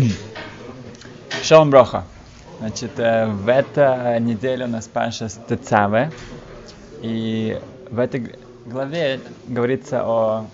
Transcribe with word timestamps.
Шалом 1.42 1.70
Броха. 1.70 2.04
Значит, 2.58 2.98
э, 2.98 3.26
в 3.26 3.48
этой 3.48 4.20
неделе 4.20 4.64
у 4.64 4.68
нас 4.68 4.88
Паша 4.88 5.28
Стецаве. 5.28 6.10
И 7.02 7.58
в 7.90 7.98
этой 7.98 8.34
главе 8.66 9.20
говорится 9.48 10.02
о 10.04 10.46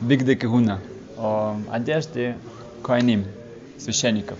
Бигде 0.00 0.34
Кигуна, 0.34 0.80
о 1.16 1.56
одежде 1.70 2.36
Коаним, 2.82 3.26
священников. 3.78 4.38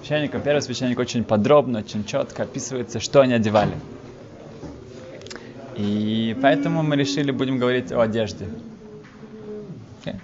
Священников, 0.00 0.42
первый 0.42 0.62
священник 0.62 0.98
очень 0.98 1.24
подробно, 1.24 1.80
очень 1.80 2.04
четко 2.04 2.42
описывается, 2.44 2.98
что 2.98 3.20
они 3.20 3.34
одевали. 3.34 3.74
И 5.76 6.36
поэтому 6.42 6.82
мы 6.82 6.96
решили, 6.96 7.30
будем 7.30 7.58
говорить 7.58 7.92
о 7.92 8.00
одежде. 8.00 8.48
Okay? 10.04 10.16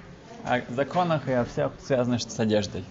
О 0.44 0.60
законах 0.74 1.28
и 1.28 1.32
о 1.32 1.44
всех 1.44 1.72
связанных 1.84 2.22
с 2.22 2.40
одеждой. 2.40 2.84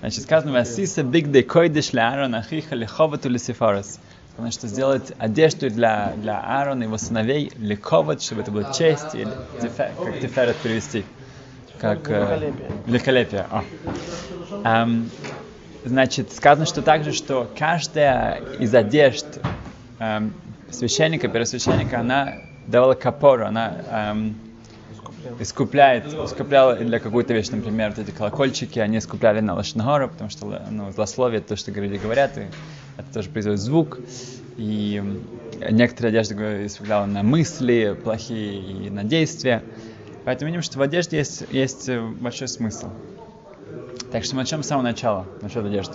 Значит, 0.00 0.22
сказано, 0.22 0.52
«Васиса 0.52 1.02
бигдей 1.02 1.42
койдеш 1.42 1.92
ля 1.92 2.08
Аарон 2.10 2.34
ахиха 2.34 2.74
лиховату 2.74 3.28
лисифарас». 3.28 4.00
Сказано, 4.32 4.50
что 4.50 4.66
сделать 4.66 5.12
одежду 5.18 5.68
для, 5.68 6.14
для 6.16 6.40
Аарона 6.40 6.84
и 6.84 6.86
его 6.86 6.96
сыновей 6.96 7.52
ликоват, 7.56 8.22
чтобы 8.22 8.40
это 8.40 8.50
было 8.50 8.64
честь, 8.72 9.14
или 9.14 9.30
тифер, 9.60 9.92
как 10.02 10.20
тиферет 10.20 10.56
перевести. 10.62 11.04
Как 11.78 12.10
э, 12.10 12.52
великолепие. 12.86 13.46
О. 13.50 13.62
Эм, 14.64 15.10
значит, 15.84 16.32
сказано, 16.32 16.64
что 16.64 16.80
также, 16.80 17.12
что 17.12 17.50
каждая 17.58 18.42
из 18.58 18.74
одежд 18.74 19.26
эм, 19.98 20.32
священника, 20.70 21.28
первосвященника, 21.28 22.00
она 22.00 22.34
давала 22.66 22.94
капору, 22.94 23.46
она 23.46 24.12
эм, 24.12 24.49
искупляет, 25.38 26.06
искупляла 26.06 26.76
для 26.76 26.98
какую-то 26.98 27.34
вещь, 27.34 27.50
например, 27.50 27.90
вот 27.90 27.98
эти 27.98 28.14
колокольчики, 28.14 28.78
они 28.78 28.98
искупляли 28.98 29.40
на 29.40 29.54
лошнагору, 29.54 30.08
потому 30.08 30.30
что 30.30 30.62
ну, 30.70 30.90
злословие, 30.92 31.40
то, 31.40 31.56
что 31.56 31.72
говорили, 31.72 31.98
говорят, 31.98 32.38
и 32.38 32.46
это 32.96 33.14
тоже 33.14 33.30
производит 33.30 33.60
звук. 33.60 33.98
И 34.56 35.02
некоторые 35.70 36.10
одежды 36.10 36.66
искупляла 36.66 37.06
на 37.06 37.22
мысли 37.22 37.98
плохие 38.02 38.86
и 38.86 38.90
на 38.90 39.04
действия. 39.04 39.62
Поэтому 40.24 40.50
видим, 40.50 40.62
что 40.62 40.78
в 40.78 40.82
одежде 40.82 41.18
есть, 41.18 41.44
есть 41.50 41.90
большой 41.90 42.48
смысл. 42.48 42.88
Так 44.12 44.24
что 44.24 44.34
мы 44.34 44.42
начнем 44.42 44.62
с 44.62 44.66
самого 44.66 44.82
начала, 44.82 45.26
насчет 45.40 45.64
одежды. 45.64 45.94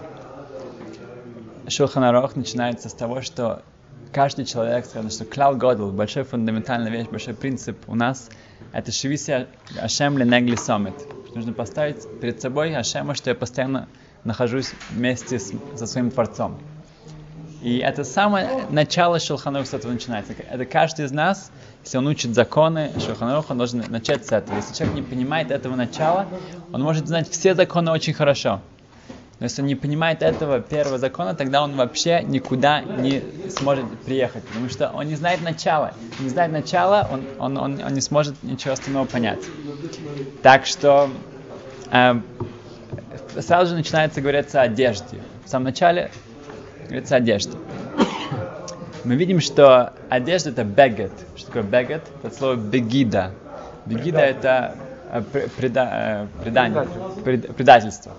Шулханарох 1.68 2.36
начинается 2.36 2.90
с 2.90 2.94
того, 2.94 3.22
что 3.22 3.64
каждый 4.16 4.46
человек, 4.46 4.86
сказано, 4.86 5.12
что 5.12 5.26
клал 5.26 5.58
годл, 5.58 5.92
большой 5.92 6.24
фундаментальная 6.24 6.90
вещь, 6.90 7.08
большой 7.08 7.34
принцип 7.34 7.78
у 7.88 7.96
нас, 7.96 8.30
это 8.72 8.94
шивися 8.94 9.48
Ашем 9.78 10.18
ленегли 10.18 10.56
сомет. 10.56 10.94
Нужно 11.36 11.52
поставить 11.52 12.08
перед 12.22 12.42
собой 12.42 12.74
Ашема, 12.74 13.14
что 13.14 13.30
я 13.30 13.36
постоянно 13.36 13.90
нахожусь 14.24 14.72
вместе 14.90 15.38
с, 15.38 15.52
со 15.76 15.86
своим 15.86 16.12
Творцом. 16.12 16.58
И 17.62 17.80
это 17.80 18.06
самое 18.06 18.48
начало 18.70 19.20
Шелханух 19.20 19.68
с 19.68 19.74
этого 19.74 19.92
начинается. 19.92 20.32
Это 20.50 20.66
каждый 20.66 21.06
из 21.06 21.12
нас, 21.12 21.52
если 21.84 21.98
он 21.98 22.08
учит 22.08 22.34
законы 22.36 22.94
Шелхануха, 23.06 23.52
он 23.52 23.58
должен 23.58 23.84
начать 23.90 24.26
с 24.26 24.32
этого. 24.32 24.56
Если 24.56 24.74
человек 24.76 24.96
не 24.96 25.02
понимает 25.02 25.52
этого 25.52 25.76
начала, 25.76 26.26
он 26.72 26.82
может 26.82 27.06
знать 27.08 27.30
все 27.30 27.54
законы 27.54 27.92
очень 27.92 28.14
хорошо. 28.14 28.62
Но 29.40 29.46
если 29.46 29.62
он 29.62 29.68
не 29.68 29.76
понимает 29.76 30.22
этого 30.22 30.62
первого 30.62 30.98
закона, 30.98 31.36
тогда 31.36 31.62
он 31.62 31.76
вообще 31.76 32.24
никуда 32.24 32.82
не 32.82 33.22
сможет 33.50 33.86
приехать, 34.06 34.44
потому 34.46 34.70
что 34.70 34.90
он 34.92 35.08
не 35.08 35.16
знает 35.16 35.42
начала. 35.42 35.94
Не 36.22 36.30
знает 36.30 36.54
начала, 36.54 37.08
он, 37.12 37.24
он, 37.38 37.58
он, 37.58 37.84
он 37.84 37.94
не 37.94 38.02
сможет 38.02 38.42
ничего 38.44 38.74
остального 38.74 39.06
понять. 39.06 39.44
Так 40.42 40.66
что 40.66 41.10
э, 41.92 42.14
сразу 43.42 43.72
же 43.72 43.76
начинается 43.76 44.22
говориться 44.22 44.62
о 44.62 44.64
одежде. 44.64 45.18
В 45.44 45.50
самом 45.50 45.66
начале 45.66 46.12
говорится 46.86 47.16
о 47.16 47.18
одежде. 47.18 47.58
Мы 49.04 49.16
видим, 49.16 49.42
что 49.42 49.94
одежда 50.10 50.52
это 50.52 50.64
бегет. 50.64 51.12
Что 51.36 51.48
такое 51.48 51.64
бегет? 51.64 52.04
Это 52.24 52.34
слово 52.36 52.56
бегида. 52.56 53.32
Бегида 53.86 54.20
это 54.20 54.76
преда, 55.58 56.28
предание, 56.42 56.88
предательство. 57.54 58.14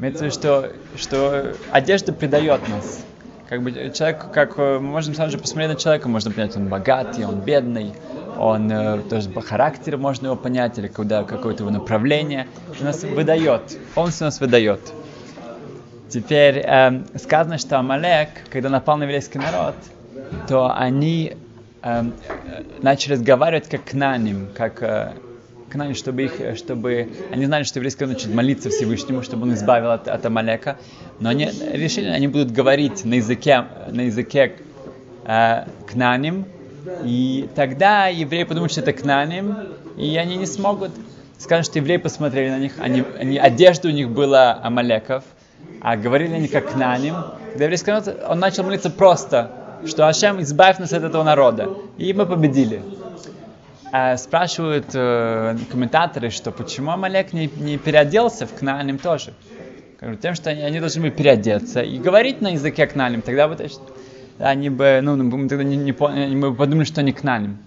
Имеется 0.00 0.24
в 0.24 0.26
виду, 0.28 0.34
что, 0.34 0.72
что 0.96 1.52
одежда 1.72 2.14
предает 2.14 2.66
нас. 2.70 3.04
Как 3.50 3.62
бы 3.62 3.70
человек, 3.70 4.30
как 4.32 4.56
мы 4.56 4.80
можем 4.80 5.14
сразу 5.14 5.32
же 5.32 5.38
посмотреть 5.38 5.74
на 5.74 5.76
человека, 5.76 6.08
можно 6.08 6.30
понять, 6.30 6.56
он 6.56 6.68
богатый, 6.68 7.26
он 7.26 7.40
бедный, 7.40 7.92
он 8.38 8.72
э, 8.72 9.02
тоже 9.10 9.28
по 9.28 9.42
характеру 9.42 9.98
можно 9.98 10.28
его 10.28 10.36
понять, 10.36 10.78
или 10.78 10.88
куда 10.88 11.24
какое-то 11.24 11.64
его 11.64 11.70
направление. 11.70 12.46
Он 12.78 12.86
нас 12.86 13.02
выдает, 13.02 13.76
полностью 13.94 14.24
нас 14.24 14.40
выдает. 14.40 14.80
Теперь 16.08 16.62
э, 16.64 17.02
сказано, 17.16 17.58
что 17.58 17.78
Амалек, 17.78 18.30
когда 18.48 18.70
напал 18.70 18.96
на 18.96 19.02
еврейский 19.02 19.38
народ, 19.38 19.74
то 20.48 20.74
они 20.74 21.36
э, 21.82 22.04
начали 22.80 23.12
разговаривать 23.12 23.68
как 23.68 23.84
к 23.84 23.92
наним, 23.92 24.48
как 24.56 24.82
э, 24.82 25.12
к 25.70 25.74
нам, 25.76 25.94
чтобы 25.94 26.24
их, 26.24 26.56
чтобы 26.56 27.08
они 27.30 27.46
знали, 27.46 27.62
что 27.62 27.78
еврейский 27.78 28.04
народ 28.04 28.16
начнет 28.16 28.34
молиться 28.34 28.70
Всевышнему, 28.70 29.22
чтобы 29.22 29.44
он 29.44 29.54
избавил 29.54 29.92
от, 29.92 30.08
от 30.08 30.26
Амалека. 30.26 30.76
Но 31.20 31.30
они 31.30 31.50
решили, 31.72 32.08
они 32.08 32.28
будут 32.28 32.50
говорить 32.50 33.04
на 33.04 33.14
языке, 33.14 33.64
на 33.88 34.02
языке 34.02 34.56
э, 35.24 35.64
кнаним, 35.86 36.44
и 37.04 37.48
тогда 37.54 38.08
евреи 38.08 38.44
подумают, 38.44 38.72
что 38.72 38.80
это 38.80 38.92
кнаним, 38.92 39.56
и 39.96 40.16
они 40.16 40.36
не 40.36 40.46
смогут. 40.46 40.90
Скажут, 41.38 41.66
что 41.66 41.78
евреи 41.78 41.96
посмотрели 41.96 42.50
на 42.50 42.58
них, 42.58 42.72
они, 42.78 43.04
они, 43.18 43.38
одежда 43.38 43.88
у 43.88 43.92
них 43.92 44.10
была 44.10 44.60
Амалеков, 44.62 45.24
а 45.80 45.96
говорили 45.96 46.34
они 46.34 46.48
как 46.48 46.72
кнаним. 46.72 47.14
Когда 47.50 47.64
еврейский 47.64 47.90
народ, 47.90 48.14
он 48.28 48.38
начал 48.38 48.64
молиться 48.64 48.90
просто, 48.90 49.50
что 49.86 50.06
Ашем 50.06 50.42
избавь 50.42 50.78
нас 50.78 50.92
от 50.92 51.04
этого 51.04 51.22
народа. 51.22 51.70
И 51.96 52.12
мы 52.12 52.26
победили. 52.26 52.82
А 53.92 54.16
спрашивают 54.16 54.86
э, 54.94 55.56
комментаторы, 55.70 56.30
что 56.30 56.52
почему 56.52 56.92
Амалек 56.92 57.32
не, 57.32 57.50
не 57.56 57.76
переоделся 57.76 58.46
в 58.46 58.54
Кнааним 58.54 58.98
тоже. 58.98 59.34
Тем, 60.22 60.34
что 60.34 60.50
они, 60.50 60.62
они 60.62 60.80
должны 60.80 61.02
были 61.02 61.10
переодеться 61.10 61.82
и 61.82 61.98
говорить 61.98 62.40
на 62.40 62.52
языке 62.52 62.86
Кнааним, 62.86 63.20
тогда 63.20 63.48
бы 63.48 63.56
они 64.38 64.70
бы, 64.70 65.00
ну, 65.02 65.16
мы 65.16 65.48
тогда 65.48 65.64
не, 65.64 65.76
не, 65.76 65.92
мы 65.92 66.50
бы 66.50 66.56
подумали, 66.56 66.84
что 66.84 67.00
они 67.00 67.12
Кнааним. 67.12 67.58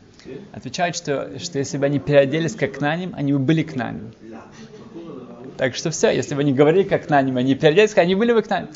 Отвечают, 0.53 0.95
что, 0.95 1.37
что 1.39 1.59
если 1.59 1.77
бы 1.77 1.85
они 1.85 1.99
переоделись 1.99 2.55
как 2.55 2.73
Кнааним, 2.73 3.13
они 3.15 3.33
бы 3.33 3.39
были 3.39 3.61
Кнааним. 3.61 4.13
Так 5.57 5.75
что 5.75 5.91
все, 5.91 6.09
если 6.09 6.33
бы 6.33 6.41
они 6.41 6.53
говорили 6.53 6.83
как 6.83 7.05
Кнааним, 7.05 7.37
они 7.37 7.53
переоделись, 7.53 7.95
они 7.97 8.15
были 8.15 8.33
бы 8.33 8.41
Кнааним. 8.41 8.69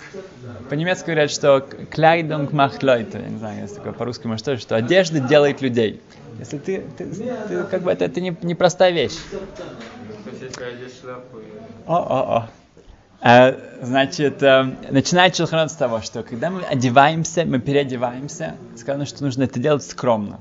По-немецки 0.69 1.05
говорят, 1.05 1.31
что 1.31 1.61
кляйдунг 1.61 2.51
macht 2.51 2.81
Leute. 2.81 3.21
Я 3.21 3.29
не 3.29 3.37
знаю, 3.39 3.61
если 3.61 3.75
такое 3.75 3.93
по-русски 3.93 4.27
может 4.27 4.45
тоже, 4.45 4.61
что 4.61 4.75
одежда 4.75 5.21
делает 5.21 5.61
людей. 5.61 6.01
Если 6.39 6.57
ты, 6.59 6.83
ты, 6.97 7.05
ты 7.05 7.63
как 7.65 7.81
бы 7.81 7.91
это, 7.91 8.05
это 8.05 8.21
не, 8.21 8.35
не 8.41 8.55
простая 8.55 8.91
вещь. 8.91 9.17
О, 11.85 11.95
о, 11.95 12.37
о. 12.37 12.49
А, 13.19 13.55
значит, 13.81 14.43
э, 14.43 14.75
начинает 14.91 15.35
Шелханот 15.35 15.71
с 15.71 15.75
того, 15.75 16.01
что 16.01 16.21
когда 16.21 16.51
мы 16.51 16.61
одеваемся, 16.61 17.45
мы 17.45 17.59
переодеваемся, 17.59 18.55
сказано, 18.75 19.05
что 19.05 19.23
нужно 19.23 19.43
это 19.43 19.59
делать 19.59 19.83
скромно. 19.83 20.39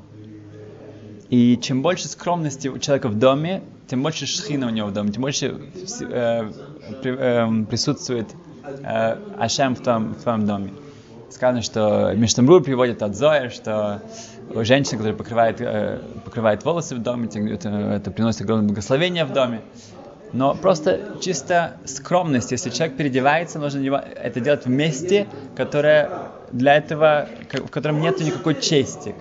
И 1.31 1.59
чем 1.61 1.83
больше 1.83 2.09
скромности 2.09 2.69
у 2.69 2.79
человека 2.79 3.09
в 3.09 3.19
доме, 3.19 3.63
тем 3.89 4.03
больше 4.03 4.27
шхина 4.27 4.67
у 4.67 4.71
него 4.71 4.89
в 4.89 4.93
доме, 4.93 5.11
тем 5.11 5.23
больше 5.23 5.47
э, 6.01 6.53
при, 7.03 7.17
э, 7.17 7.65
присутствует 7.65 8.29
э, 8.65 9.19
Ашем 9.39 9.75
в 9.75 9.81
твоем, 9.81 10.15
в 10.15 10.23
твоем 10.23 10.47
доме. 10.47 10.71
Сказано, 11.31 11.63
что 11.63 12.13
Миштамбрур 12.15 12.63
приводит 12.63 13.03
от 13.03 13.17
Зоя, 13.17 13.51
что 13.51 14.01
женщина, 14.55 14.99
которая 14.99 15.17
покрывает, 15.17 15.61
э, 15.61 16.01
покрывает 16.25 16.65
волосы 16.65 16.95
в 16.95 17.03
доме, 17.03 17.29
это, 17.53 17.69
это 17.69 18.11
приносит 18.11 18.43
огромное 18.43 18.69
благословение 18.69 19.25
в 19.25 19.33
доме. 19.33 19.63
Но 20.33 20.55
просто 20.55 21.17
чисто 21.21 21.77
скромность, 21.85 22.53
если 22.53 22.71
человек 22.71 22.97
переодевается, 22.97 23.59
нужно 23.59 23.97
это 23.97 24.41
делать 24.41 24.67
в 24.67 24.69
месте, 24.69 25.27
которое 25.57 26.11
для 26.53 26.77
этого, 26.77 27.29
в 27.53 27.71
котором 27.71 28.01
нет 28.01 28.21
никакой 28.21 28.55
чести. 28.61 29.15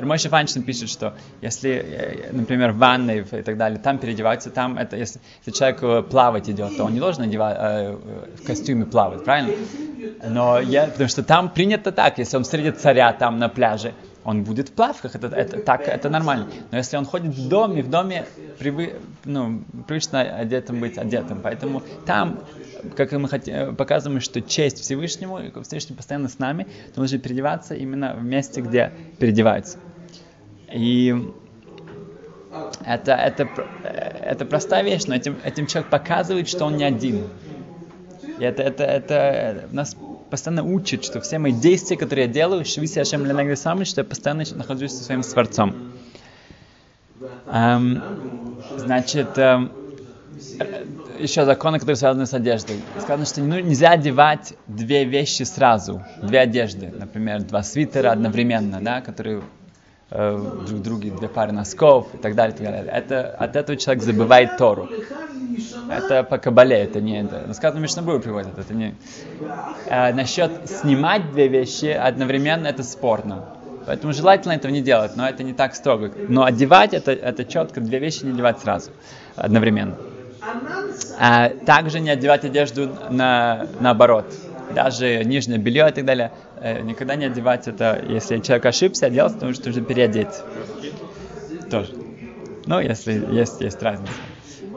Мойша 0.00 0.28
Фанчин 0.28 0.62
пишет, 0.62 0.88
что 0.90 1.14
если, 1.40 1.70
э, 1.70 2.32
например, 2.32 2.72
в 2.72 2.78
ванной 2.78 3.20
и 3.20 3.42
так 3.42 3.56
далее, 3.56 3.78
там 3.78 3.98
переодеваться, 3.98 4.50
там 4.50 4.78
это, 4.78 4.96
если, 4.96 5.20
если 5.44 5.58
человек 5.58 5.82
э, 5.82 6.02
плавать 6.02 6.48
идет, 6.48 6.76
то 6.76 6.84
он 6.84 6.94
не 6.94 7.00
должен 7.00 7.22
одевать, 7.22 7.56
э, 7.58 7.96
в 8.40 8.46
костюме 8.46 8.84
плавать, 8.86 9.24
правильно? 9.24 9.52
Но 10.28 10.60
я, 10.60 10.86
потому 10.86 11.08
что 11.08 11.22
там 11.22 11.48
принято 11.48 11.92
так, 11.92 12.18
если 12.18 12.36
он 12.36 12.44
встретит 12.44 12.80
царя 12.80 13.12
там 13.12 13.38
на 13.38 13.48
пляже, 13.48 13.92
он 14.24 14.42
будет 14.44 14.70
в 14.70 14.72
плавках, 14.72 15.14
это, 15.14 15.26
это, 15.28 15.60
так, 15.60 15.82
это 15.82 16.08
нормально. 16.08 16.48
Но 16.70 16.78
если 16.78 16.96
он 16.96 17.04
ходит 17.04 17.34
в 17.34 17.48
доме, 17.48 17.82
в 17.82 17.90
доме 17.90 18.26
привы, 18.58 18.94
ну, 19.24 19.62
привычно 19.86 20.20
одетым 20.20 20.80
быть 20.80 20.98
одетым. 20.98 21.40
Поэтому 21.42 21.82
там, 22.06 22.40
как 22.96 23.12
мы 23.12 23.28
хотим, 23.28 23.76
показываем, 23.76 24.20
что 24.20 24.40
честь 24.40 24.80
Всевышнему, 24.80 25.38
Всевышний 25.62 25.94
постоянно 25.94 26.28
с 26.28 26.38
нами, 26.38 26.66
то 26.94 27.00
нужно 27.00 27.18
переодеваться 27.18 27.74
именно 27.74 28.14
в 28.14 28.24
месте, 28.24 28.60
где 28.60 28.92
переодеваются. 29.18 29.78
И 30.72 31.14
Это, 32.86 33.12
это, 33.12 33.48
это 33.82 34.44
простая 34.44 34.84
вещь, 34.84 35.06
но 35.06 35.14
этим, 35.16 35.36
этим 35.44 35.66
человек 35.66 35.90
показывает, 35.90 36.48
что 36.48 36.64
он 36.66 36.76
не 36.76 36.84
один. 36.84 37.26
И 38.38 38.42
это, 38.44 38.62
это, 38.62 38.84
это 38.84 39.68
нас 39.72 39.96
постоянно 40.30 40.64
учит, 40.64 41.04
что 41.04 41.20
все 41.20 41.38
мои 41.38 41.52
действия, 41.52 41.96
которые 41.96 42.26
я 42.26 42.32
делаю, 42.32 42.64
Швиси 42.64 42.98
Ашем 42.98 43.24
Ленагли 43.24 43.54
Самый, 43.54 43.84
что 43.84 44.00
я 44.00 44.04
постоянно 44.04 44.44
нахожусь 44.54 44.92
со 44.92 45.04
своим 45.04 45.22
Творцом. 45.22 45.74
Эм, 47.46 48.02
значит, 48.76 49.38
эм, 49.38 49.70
еще 51.18 51.44
законы, 51.44 51.78
которые 51.78 51.96
связаны 51.96 52.26
с 52.26 52.34
одеждой. 52.34 52.80
Сказано, 53.00 53.26
что 53.26 53.40
ну, 53.40 53.58
нельзя 53.58 53.90
одевать 53.90 54.54
две 54.66 55.04
вещи 55.04 55.44
сразу, 55.44 56.02
две 56.22 56.40
одежды, 56.40 56.92
например, 56.92 57.42
два 57.42 57.62
свитера 57.62 58.10
одновременно, 58.10 58.80
да, 58.80 59.00
которые 59.00 59.38
э, 59.38 59.42
друг 60.10 60.82
друге, 60.82 61.10
две 61.10 61.28
пары 61.28 61.52
носков 61.52 62.14
и 62.14 62.18
так 62.18 62.34
далее, 62.34 62.54
и 62.54 62.58
так 62.58 62.66
далее. 62.66 62.92
Это, 62.92 63.30
от 63.30 63.56
этого 63.56 63.76
человек 63.76 64.02
забывает 64.02 64.56
Тору. 64.56 64.88
Это 65.90 66.22
по 66.22 66.38
кабале, 66.38 66.76
это 66.76 67.00
не 67.00 67.20
это. 67.20 67.44
Но 67.46 67.54
сказано, 67.54 67.80
Мишнабур 67.80 68.20
приводит, 68.20 68.58
это 68.58 68.74
не... 68.74 68.94
А, 69.88 70.12
насчет 70.12 70.68
снимать 70.68 71.30
две 71.32 71.48
вещи 71.48 71.86
одновременно, 71.86 72.66
это 72.66 72.82
спорно. 72.82 73.44
Поэтому 73.86 74.12
желательно 74.12 74.52
этого 74.52 74.72
не 74.72 74.80
делать, 74.80 75.16
но 75.16 75.28
это 75.28 75.42
не 75.42 75.52
так 75.52 75.74
строго. 75.74 76.10
Но 76.28 76.44
одевать 76.44 76.94
это, 76.94 77.12
это 77.12 77.44
четко, 77.44 77.80
две 77.80 77.98
вещи 77.98 78.24
не 78.24 78.32
одевать 78.32 78.60
сразу, 78.60 78.90
одновременно. 79.36 79.96
А 81.18 81.48
также 81.48 82.00
не 82.00 82.10
одевать 82.10 82.44
одежду 82.44 82.90
на, 83.10 83.66
наоборот. 83.80 84.32
Даже 84.74 85.24
нижнее 85.24 85.58
белье 85.58 85.88
и 85.88 85.92
так 85.92 86.04
далее. 86.04 86.32
Э, 86.60 86.80
никогда 86.80 87.16
не 87.16 87.26
одевать 87.26 87.68
это, 87.68 88.02
если 88.08 88.38
человек 88.40 88.66
ошибся, 88.66 89.06
одел, 89.06 89.30
то 89.30 89.46
нужно 89.46 89.82
переодеть. 89.82 90.34
Тоже. 91.70 91.92
Ну, 92.66 92.80
если 92.80 93.12
есть, 93.34 93.60
есть 93.60 93.82
разница. 93.82 94.12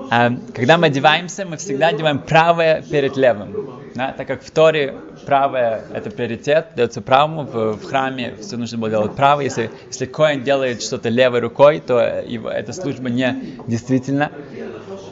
А, 0.10 0.32
когда 0.54 0.78
мы 0.78 0.88
одеваемся, 0.88 1.46
мы 1.46 1.58
всегда 1.58 1.88
одеваем 1.88 2.20
правое 2.20 2.82
перед 2.82 3.18
левым. 3.18 3.78
Да, 3.96 4.14
так 4.14 4.28
как 4.28 4.44
в 4.44 4.52
Торе 4.52 4.96
правое– 5.26 5.82
это 5.94 6.12
приоритет, 6.12 6.68
дается 6.76 7.02
правому, 7.02 7.44
в, 7.44 7.74
в 7.74 7.84
храме 7.84 8.36
все 8.40 8.56
нужно 8.56 8.78
было 8.78 8.92
делать 8.92 9.16
право. 9.16 9.42
Если, 9.42 9.72
если 9.88 10.06
коин 10.06 10.44
делает 10.44 10.84
что-то 10.84 11.10
левой 11.10 11.40
рукой, 11.40 11.80
то 11.80 12.22
его, 12.26 12.50
эта 12.50 12.74
служба 12.74 13.10
не 13.10 13.58
действительно. 13.68 14.32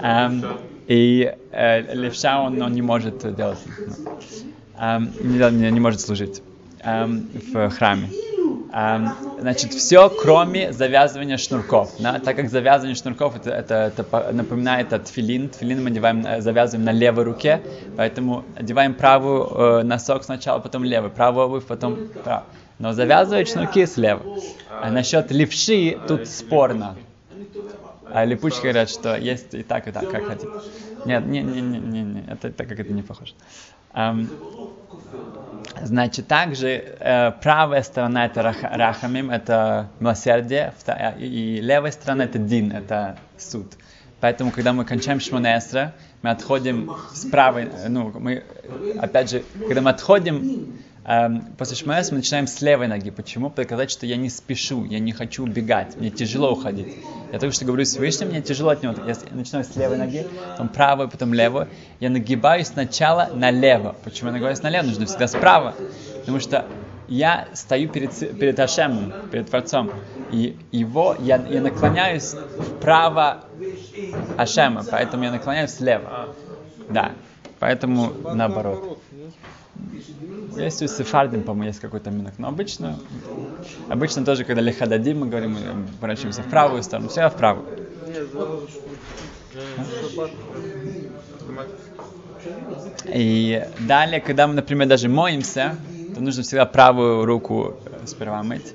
Um, 0.01 0.45
и 0.87 1.33
э, 1.51 1.93
левша 1.95 2.43
он, 2.43 2.61
он 2.61 2.73
не 2.73 2.83
может 2.83 3.35
делать, 3.35 3.57
не, 4.79 5.71
не, 5.71 5.79
может 5.79 6.01
служить 6.01 6.41
в 6.83 7.69
храме. 7.69 8.09
Значит, 9.39 9.73
все, 9.73 10.09
кроме 10.09 10.73
завязывания 10.73 11.37
шнурков. 11.37 11.93
Да? 11.99 12.19
Так 12.19 12.35
как 12.35 12.49
завязывание 12.49 12.95
шнурков 12.95 13.37
это, 13.37 13.51
это, 13.51 13.93
это 13.95 14.31
напоминает 14.33 14.91
от 14.91 15.07
филин. 15.07 15.49
Филин 15.49 15.81
мы 15.81 15.91
одеваем, 15.91 16.25
э, 16.25 16.41
завязываем 16.41 16.83
на 16.83 16.91
левой 16.91 17.23
руке, 17.23 17.61
поэтому 17.95 18.43
одеваем 18.55 18.93
правую 18.93 19.45
э, 19.45 19.83
носок 19.83 20.25
сначала, 20.25 20.59
потом 20.59 20.83
левый, 20.83 21.09
правую 21.09 21.45
обувь, 21.45 21.65
потом 21.65 22.09
правую. 22.23 22.47
Но 22.77 22.91
завязывать 22.91 23.49
шнурки 23.49 23.85
слева. 23.85 24.21
А 24.69 24.91
насчет 24.91 25.31
левши 25.31 25.97
тут 26.07 26.27
спорно. 26.27 26.97
А 28.11 28.25
липучки 28.25 28.61
говорят, 28.61 28.89
что 28.89 29.15
есть 29.15 29.53
и 29.53 29.63
так, 29.63 29.87
и 29.87 29.91
так, 29.91 30.09
как 30.09 30.25
хотите. 30.25 30.49
Нет, 31.05 31.25
не, 31.25 31.41
не, 31.41 31.61
не, 31.61 31.77
не, 31.77 32.01
не, 32.01 32.23
это 32.27 32.51
так 32.51 32.67
как 32.67 32.79
это 32.79 32.91
не 32.91 33.03
похоже. 33.03 33.33
Um, 33.95 34.29
Значит, 35.81 36.27
также 36.27 36.69
э, 36.69 37.31
правая 37.41 37.83
сторона 37.83 38.25
это 38.25 38.41
рах, 38.41 38.57
рахамим, 38.61 39.29
это 39.29 39.89
милосердие, 39.99 40.73
и 41.19 41.59
левая 41.61 41.91
сторона 41.91 42.23
это 42.23 42.39
дин, 42.39 42.71
это 42.71 43.17
суд. 43.37 43.73
Поэтому, 44.21 44.51
когда 44.51 44.71
мы 44.71 44.85
кончаем 44.85 45.19
Шмонесра, 45.19 45.93
мы 46.21 46.29
отходим 46.29 46.91
с 47.13 47.25
правой, 47.25 47.69
ну, 47.89 48.11
мы, 48.17 48.43
опять 48.99 49.29
же, 49.29 49.43
когда 49.67 49.81
мы 49.81 49.89
отходим 49.89 50.37
Эм, 50.37 50.79
после 51.57 51.75
ШМС 51.75 52.11
мы 52.11 52.17
начинаем 52.17 52.47
с 52.47 52.61
левой 52.61 52.87
ноги. 52.87 53.11
Почему? 53.11 53.51
Показать, 53.51 53.91
что 53.91 54.07
я 54.07 54.15
не 54.15 54.29
спешу, 54.29 54.85
я 54.85 54.99
не 54.99 55.11
хочу 55.11 55.43
убегать, 55.43 55.95
мне 55.97 56.09
тяжело 56.09 56.51
уходить. 56.51 56.95
Я 57.31 57.39
только 57.39 57.53
что 57.53 57.65
говорю 57.65 57.85
с 57.85 57.95
Вышним, 57.97 58.29
мне 58.29 58.41
тяжело 58.41 58.71
от 58.71 58.81
него. 58.81 58.95
Я 59.05 59.15
начинаю 59.31 59.65
с 59.65 59.75
левой 59.75 59.97
ноги, 59.97 60.25
потом 60.51 60.69
правую, 60.69 61.09
потом 61.09 61.33
левую. 61.33 61.67
Я 61.99 62.09
нагибаюсь 62.09 62.67
сначала 62.67 63.29
налево. 63.33 63.95
Почему 64.03 64.29
я 64.29 64.33
нагибаюсь 64.33 64.61
налево? 64.63 64.85
Нужно 64.85 65.05
всегда 65.05 65.27
справа. 65.27 65.75
Потому 66.21 66.39
что 66.39 66.65
я 67.07 67.49
стою 67.53 67.89
перед, 67.89 68.17
перед 68.39 68.59
Ашемом, 68.59 69.13
перед 69.31 69.47
Творцом, 69.47 69.91
и 70.31 70.57
его, 70.71 71.15
я, 71.19 71.37
я 71.37 71.61
наклоняюсь 71.61 72.33
вправо 72.33 73.43
Ашема, 74.37 74.83
поэтому 74.89 75.23
я 75.23 75.31
наклоняюсь 75.31 75.71
слева. 75.71 76.29
Да, 76.89 77.11
поэтому 77.59 78.11
наоборот. 78.33 78.99
Есть 80.57 80.81
у 80.81 80.87
Сефардим, 80.87 81.43
по-моему, 81.43 81.67
есть 81.67 81.79
какой-то 81.79 82.11
минок. 82.11 82.35
Но 82.37 82.47
обычно, 82.47 82.97
обычно 83.89 84.23
тоже, 84.23 84.45
когда 84.45 84.61
лихададим, 84.61 85.19
мы 85.19 85.27
говорим, 85.27 85.53
мы 85.53 85.87
поворачиваемся 85.99 86.43
в 86.43 86.49
правую 86.49 86.81
сторону, 86.83 87.09
все 87.09 87.29
в 87.29 87.35
правую. 87.35 87.65
И 93.05 93.67
далее, 93.79 94.21
когда 94.21 94.47
мы, 94.47 94.53
например, 94.53 94.87
даже 94.87 95.09
моемся, 95.09 95.75
то 96.13 96.21
нужно 96.21 96.43
всегда 96.43 96.65
правую 96.65 97.25
руку 97.25 97.75
сперва 98.05 98.41
мыть, 98.43 98.73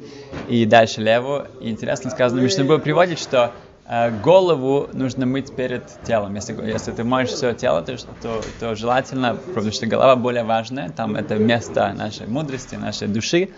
и 0.49 0.67
дальше 0.67 1.00
левую. 1.00 1.46
И 1.61 1.70
интересно 1.70 2.11
сказано, 2.11 2.41
Мишнабу 2.41 2.79
приводит, 2.79 3.19
что 3.19 3.53
Э, 3.53 3.69
голову 4.22 4.88
нужно 4.92 5.26
мыть 5.26 5.54
перед 5.56 5.84
телом. 6.04 6.37
Если, 6.37 6.54
если 6.64 6.92
ты 6.92 7.02
моешь 7.02 7.31
все 7.31 7.52
тело, 7.54 7.82
то, 7.82 7.96
то, 8.22 8.40
то 8.60 8.75
желательно, 8.76 9.34
потому 9.34 9.72
что 9.72 9.87
голова 9.87 10.14
более 10.14 10.44
важная, 10.44 10.90
там 10.90 11.16
это 11.16 11.37
место 11.37 11.92
нашей 11.96 12.28
мудрости, 12.28 12.76
нашей 12.76 13.08
души. 13.08 13.50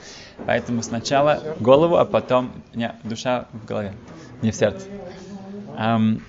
Поэтому 0.47 0.83
сначала 0.83 1.43
голову, 1.61 1.97
а 1.97 2.07
потом 2.07 2.51
не, 2.75 2.95
душа 3.05 3.47
в 3.53 3.67
голове, 3.67 3.93
не 4.41 4.51
в 4.51 4.57
сердце. 4.57 4.87
Um, 5.79 6.23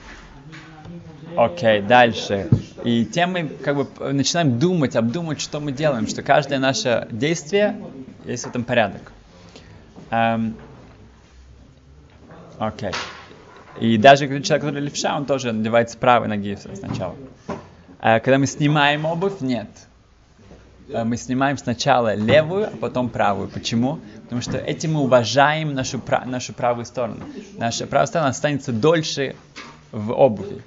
Окей, 1.35 1.79
okay, 1.79 1.88
дальше. 1.88 2.49
И 2.83 3.06
тем 3.06 3.31
мы 3.31 3.47
как 3.47 3.75
бы 3.75 3.88
начинаем 4.13 4.59
думать, 4.59 4.95
обдумать, 4.95 5.41
что 5.41 5.59
мы 5.59 5.71
делаем, 5.71 6.07
что 6.07 6.21
каждое 6.21 6.59
наше 6.59 7.07
действие 7.09 7.81
есть 8.25 8.44
в 8.44 8.49
этом 8.49 8.63
порядок. 8.65 9.11
Окей. 10.11 10.19
Um, 10.19 10.53
okay. 12.59 12.95
И 13.79 13.97
даже 13.97 14.27
человек, 14.27 14.61
который 14.65 14.81
левша, 14.81 15.15
он 15.17 15.25
тоже 15.25 15.51
надевает 15.51 15.89
с 15.89 15.95
правой 15.95 16.27
ноги 16.27 16.57
сначала. 16.75 17.15
А 17.99 18.19
когда 18.19 18.37
мы 18.37 18.47
снимаем 18.47 19.05
обувь, 19.05 19.41
нет. 19.41 19.69
А 20.94 21.06
мы 21.06 21.18
снимаем 21.18 21.57
сначала 21.57 22.13
левую, 22.13 22.68
а 22.68 22.77
потом 22.77 23.09
правую. 23.09 23.47
Почему? 23.47 23.99
Потому 24.23 24.42
что 24.42 24.57
этим 24.57 24.94
мы 24.94 25.01
уважаем 25.01 25.73
нашу, 25.73 26.01
нашу 26.25 26.53
правую 26.53 26.85
сторону. 26.85 27.19
Наша 27.57 27.87
правая 27.87 28.07
сторона 28.07 28.30
останется 28.30 28.71
дольше 28.71 29.35
в 29.92 30.11
обуви. 30.11 30.61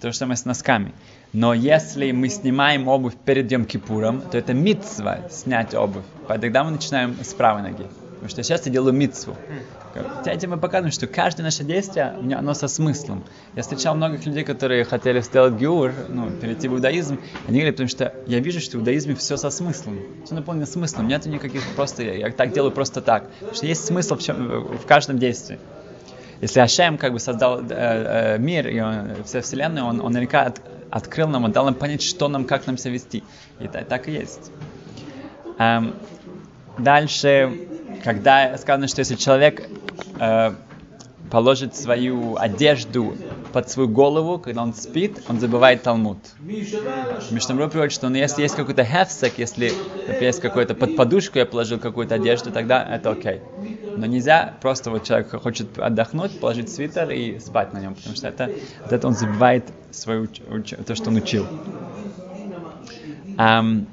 То 0.00 0.12
же 0.12 0.16
самое 0.16 0.36
с 0.36 0.44
носками. 0.44 0.92
Но 1.32 1.52
если 1.52 2.12
мы 2.12 2.28
снимаем 2.28 2.88
обувь 2.88 3.14
перед 3.16 3.50
Йом 3.50 3.64
Кипуром, 3.64 4.20
то 4.20 4.38
это 4.38 4.54
митцва 4.54 5.28
снять 5.30 5.74
обувь. 5.74 6.04
Тогда 6.28 6.64
мы 6.64 6.70
начинаем 6.70 7.16
с 7.22 7.34
правой 7.34 7.62
ноги. 7.62 7.86
Потому 8.14 8.28
что 8.28 8.42
сейчас 8.42 8.64
я 8.66 8.72
делаю 8.72 8.94
митцву. 8.94 9.36
Этим 10.24 10.50
мы 10.50 10.58
показываем, 10.58 10.92
что 10.92 11.06
каждое 11.06 11.42
наше 11.42 11.64
действие, 11.64 12.16
оно 12.36 12.54
со 12.54 12.68
смыслом. 12.68 13.24
Я 13.54 13.62
встречал 13.62 13.94
многих 13.94 14.26
людей, 14.26 14.44
которые 14.44 14.84
хотели 14.84 15.20
сделать 15.20 15.54
геур, 15.54 15.92
ну, 16.08 16.30
перейти 16.30 16.68
в 16.68 16.74
иудаизм. 16.74 17.18
Они 17.46 17.58
говорили, 17.58 17.70
потому 17.70 17.88
что 17.88 18.12
я 18.26 18.40
вижу, 18.40 18.60
что 18.60 18.78
в 18.78 18.80
иудаизме 18.80 19.14
все 19.14 19.36
со 19.36 19.50
смыслом. 19.50 20.00
Все 20.24 20.34
наполнено 20.34 20.66
смыслом. 20.66 21.08
Нет 21.08 21.26
никаких 21.26 21.62
просто, 21.74 22.02
я 22.02 22.30
так 22.30 22.52
делаю 22.52 22.72
просто 22.72 23.00
так. 23.00 23.28
Потому 23.30 23.54
что 23.54 23.66
есть 23.66 23.84
смысл 23.84 24.16
в, 24.16 24.22
чем, 24.22 24.64
в 24.76 24.86
каждом 24.86 25.18
действии. 25.18 25.58
Если 26.40 26.60
Ашем 26.60 26.98
как 26.98 27.12
бы 27.12 27.18
создал 27.18 27.60
э, 27.60 27.66
э, 27.70 28.38
мир 28.38 28.68
и 28.68 28.78
он, 28.80 29.24
вся 29.24 29.40
вселенную, 29.40 29.86
он, 29.86 30.00
он 30.00 30.12
наверняка 30.12 30.42
от, 30.42 30.60
открыл 30.90 31.28
нам, 31.28 31.44
он 31.44 31.52
дал 31.52 31.64
нам 31.64 31.74
понять, 31.74 32.02
что 32.02 32.28
нам, 32.28 32.44
как 32.44 32.66
нам 32.66 32.76
себя 32.76 32.92
вести. 32.92 33.24
И 33.58 33.68
так, 33.68 33.86
так 33.86 34.08
и 34.08 34.12
есть. 34.12 34.50
Эм, 35.58 35.94
дальше, 36.78 37.68
когда 38.02 38.56
сказано, 38.58 38.88
что 38.88 39.00
если 39.00 39.14
человек 39.14 39.68
э, 40.18 40.54
положит 41.30 41.76
свою 41.76 42.36
одежду 42.36 43.16
под 43.52 43.70
свою 43.70 43.88
голову, 43.88 44.38
когда 44.38 44.62
он 44.62 44.74
спит, 44.74 45.22
он 45.28 45.40
забывает 45.40 45.82
Талмуд. 45.82 46.18
Мишнамру 47.30 47.68
приводит, 47.68 47.92
что 47.92 48.08
ну, 48.08 48.16
если 48.16 48.42
есть 48.42 48.54
какой-то 48.54 48.84
хефсек, 48.84 49.38
если 49.38 49.72
например, 50.06 50.22
есть 50.22 50.40
какой-то 50.40 50.74
под 50.74 50.94
подушку 50.94 51.38
я 51.38 51.46
положил 51.46 51.78
какую-то 51.78 52.14
одежду, 52.14 52.52
тогда 52.52 52.84
это 52.84 53.10
окей. 53.10 53.40
Но 53.96 54.06
нельзя 54.06 54.54
просто 54.60 54.90
вот 54.90 55.04
человек 55.04 55.30
хочет 55.42 55.78
отдохнуть, 55.78 56.30
положить 56.38 56.68
свитер 56.68 57.10
и 57.10 57.38
спать 57.40 57.72
на 57.72 57.78
нем, 57.78 57.94
потому 57.94 58.14
что 58.14 58.28
это, 58.28 58.50
вот 58.84 58.92
это 58.92 59.06
он 59.06 59.14
забывает 59.14 59.64
свою, 59.90 60.28
то, 60.28 60.94
что 60.94 61.10
он 61.10 61.16
учил. 61.16 61.46
Um, 63.38 63.86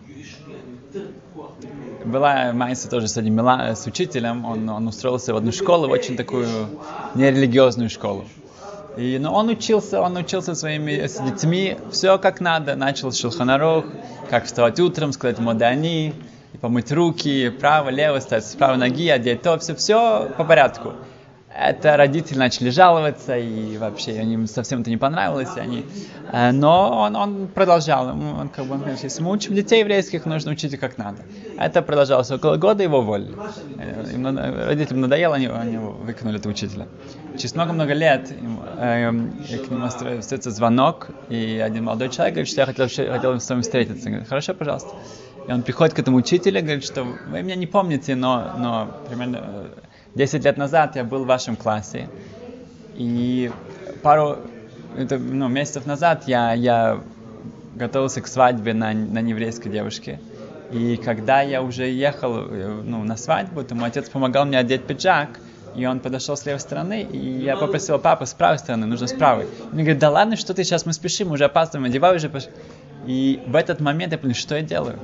была 2.05 2.53
Майса 2.53 2.89
тоже 2.89 3.07
с 3.07 3.17
одним 3.17 3.39
с 3.39 3.86
учителем, 3.86 4.45
он, 4.45 4.69
он 4.69 4.88
устроился 4.88 5.33
в 5.33 5.38
одну 5.38 5.51
школу, 5.51 5.88
в 5.88 5.91
очень 5.91 6.15
такую 6.15 6.48
нерелигиозную 7.15 7.89
школу. 7.89 8.25
И, 8.98 9.17
но 9.19 9.33
он 9.33 9.50
учился, 9.50 10.01
он 10.01 10.15
учился 10.17 10.53
своими 10.53 11.07
с 11.07 11.19
детьми, 11.19 11.77
все 11.91 12.17
как 12.19 12.39
надо, 12.39 12.75
начал 12.75 13.12
с 13.12 13.17
шелханарух, 13.17 13.86
как 14.29 14.45
вставать 14.45 14.79
утром, 14.79 15.13
сказать 15.13 15.39
модани, 15.39 16.13
помыть 16.62 16.91
руки, 16.91 17.50
право, 17.50 17.89
лево, 17.89 18.19
стать 18.19 18.45
с 18.45 18.55
правой 18.55 18.77
ноги, 18.77 19.10
одеть 19.10 19.41
то, 19.41 19.57
все, 19.57 19.75
все 19.75 20.31
по 20.38 20.43
порядку 20.43 20.93
это 21.55 21.98
родители 21.98 22.38
начали 22.38 22.69
жаловаться, 22.69 23.38
и 23.38 23.77
вообще 23.77 24.22
им 24.24 24.48
совсем 24.48 24.81
это 24.81 24.89
не 24.89 24.98
понравилось. 24.98 25.55
Они, 25.55 25.86
э, 26.31 26.51
но 26.51 27.01
он, 27.01 27.15
он 27.15 27.48
продолжал. 27.48 28.07
Он, 28.07 28.50
как 28.50 28.65
бы, 28.65 28.79
если 29.01 29.22
мы 29.22 29.31
учим 29.31 29.53
детей 29.53 29.81
еврейских, 29.81 30.25
нужно 30.25 30.51
учить 30.51 30.74
их 30.74 30.79
как 30.79 30.98
надо. 30.98 31.24
Это 31.57 31.81
продолжалось 31.81 32.31
около 32.31 32.57
года, 32.57 32.83
его 32.83 33.00
уволили. 33.00 33.36
Э, 33.77 34.12
им, 34.13 34.25
родителям 34.25 35.01
надоело, 35.01 35.36
они, 35.36 35.48
они 35.48 35.77
выкинули 35.77 36.39
этого 36.39 36.51
учителя. 36.51 36.88
Через 37.38 37.53
много-много 37.55 37.93
лет 37.93 38.31
им, 38.31 38.60
э, 38.77 39.12
к 39.12 39.69
нему 39.69 39.86
остается 39.86 40.50
звонок, 40.50 41.10
и 41.29 41.62
один 41.63 41.86
молодой 41.86 42.10
человек 42.10 42.33
говорит, 42.36 42.51
что 42.51 42.62
я 42.62 42.65
хотел, 42.65 42.88
хотел 42.88 43.39
с 43.39 43.50
вами 43.50 43.62
встретиться. 43.62 44.10
Говорит, 44.10 44.27
хорошо, 44.27 44.53
пожалуйста. 44.53 44.89
И 45.48 45.51
он 45.51 45.62
приходит 45.62 45.93
к 45.93 46.00
этому 46.00 46.17
учителю, 46.17 46.62
говорит, 46.62 46.86
что 46.86 47.03
вы 47.03 47.41
меня 47.41 47.55
не 47.55 47.67
помните, 47.67 48.15
но, 48.15 48.53
но 48.57 48.88
примерно 49.07 49.41
э, 49.43 49.65
10 50.15 50.46
лет 50.46 50.58
назад 50.58 50.96
я 50.96 51.03
был 51.03 51.24
в 51.24 51.27
вашем 51.27 51.55
классе, 51.55 52.10
и 52.96 53.51
пару 54.01 54.38
это, 54.98 55.17
ну, 55.17 55.48
месяцев 55.48 55.86
назад 55.86 56.24
я, 56.27 56.53
я 56.53 57.00
готовился 57.75 58.22
к 58.22 58.27
свадьбе 58.27 58.74
на, 58.74 58.93
на 58.93 59.20
еврейской 59.20 59.70
девушке. 59.70 60.20
И 60.72 60.98
когда 60.98 61.41
я 61.41 61.62
уже 61.62 61.89
ехал 61.89 62.34
ну, 62.34 63.03
на 63.03 63.17
свадьбу, 63.17 63.63
то 63.63 63.75
мой 63.75 63.89
отец 63.89 64.10
помогал 64.10 64.46
мне 64.46 64.58
одеть 64.58 64.86
пиджак, 64.86 65.39
и 65.75 65.86
он 65.86 66.00
подошел 66.00 66.38
с 66.38 66.46
левой 66.46 66.60
стороны, 66.60 67.01
и 67.01 67.17
я 67.17 67.58
попросил 67.58 67.98
папу 68.00 68.25
с 68.25 68.34
правой 68.34 68.60
стороны, 68.60 68.86
нужно 68.86 69.08
с 69.08 69.13
правой. 69.13 69.48
Он 69.72 69.79
говорит, 69.79 70.00
да 70.00 70.10
ладно, 70.10 70.36
что 70.36 70.53
ты 70.53 70.63
сейчас, 70.63 70.86
мы 70.86 70.93
спешим, 70.93 71.32
уже 71.32 71.46
опаздываем, 71.46 71.89
одевай 71.89 72.15
уже. 72.15 72.32
И 73.08 73.41
в 73.48 73.55
этот 73.55 73.79
момент 73.79 74.13
я 74.13 74.20
понял, 74.20 74.36
что 74.36 74.55
я 74.55 74.62
делаю. 74.62 75.00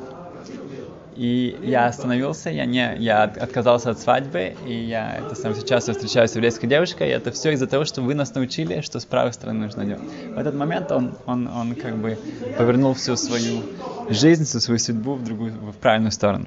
И 1.19 1.59
я 1.63 1.87
остановился, 1.87 2.49
я, 2.49 2.63
не, 2.63 2.95
я 2.97 3.23
отказался 3.23 3.89
от 3.89 3.99
свадьбы, 3.99 4.55
и 4.65 4.73
я 4.73 5.17
это 5.17 5.35
сам 5.35 5.53
сейчас 5.53 5.89
я 5.89 5.93
встречаюсь 5.93 6.31
с 6.31 6.35
еврейской 6.35 6.65
девушкой, 6.65 7.09
и 7.09 7.11
это 7.11 7.33
все 7.33 7.51
из-за 7.51 7.67
того, 7.67 7.83
что 7.83 8.01
вы 8.01 8.15
нас 8.15 8.33
научили, 8.35 8.79
что 8.79 9.01
с 9.01 9.05
правой 9.05 9.33
стороны 9.33 9.65
нужно 9.65 9.83
делать. 9.83 10.01
В 10.33 10.37
этот 10.37 10.55
момент 10.55 10.93
он, 10.93 11.17
он, 11.25 11.49
он 11.49 11.75
как 11.75 11.97
бы 11.97 12.17
повернул 12.57 12.93
всю 12.93 13.17
свою 13.17 13.63
жизнь, 14.09 14.45
всю 14.45 14.61
свою 14.61 14.79
судьбу 14.79 15.15
в 15.15 15.25
другую, 15.25 15.51
в 15.51 15.75
правильную 15.75 16.13
сторону. 16.13 16.45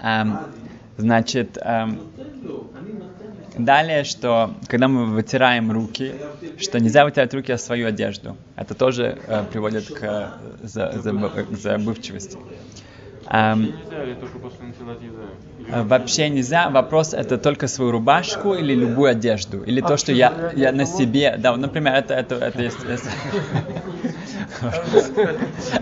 Um, 0.00 0.38
значит, 0.96 1.56
um, 1.56 1.98
Далее, 3.58 4.04
что 4.04 4.54
когда 4.68 4.86
мы 4.86 5.06
вытираем 5.06 5.72
руки, 5.72 6.14
что 6.58 6.78
нельзя 6.78 7.04
вытирать 7.04 7.34
руки 7.34 7.50
о 7.50 7.58
свою 7.58 7.88
одежду. 7.88 8.36
Это 8.54 8.74
тоже 8.74 9.18
э, 9.26 9.44
приводит 9.50 9.88
к, 9.88 10.02
э, 10.02 10.28
за, 10.62 10.92
за, 10.92 11.12
к 11.12 11.56
забывчивости. 11.56 12.38
Эм, 13.30 13.72
вообще 15.68 16.28
нельзя. 16.28 16.68
Вопрос 16.70 17.14
это 17.14 17.38
только 17.38 17.68
свою 17.68 17.92
рубашку 17.92 18.54
или 18.54 18.74
любую 18.74 19.10
одежду. 19.10 19.62
Или 19.62 19.80
то, 19.80 19.96
что 19.96 20.12
я, 20.12 20.32
я 20.56 20.72
на 20.72 20.84
себе. 20.84 21.36
Да, 21.38 21.56
например, 21.56 21.94
это, 21.94 22.14
это, 22.14 22.34
это 22.36 22.62
есть. 22.62 22.78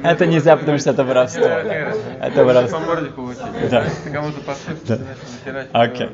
Это 0.02 0.26
нельзя, 0.26 0.56
потому 0.56 0.78
что 0.78 0.90
это 0.90 1.04
воровство. 1.04 1.44
Это 2.20 2.44
воровство. 2.44 2.78
Да. 3.68 3.84
Окей. 5.72 6.08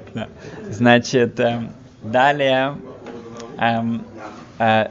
Значит, 0.70 1.40
эм, 1.40 1.70
далее 2.02 2.76
эм, 3.58 4.04
э, 4.58 4.86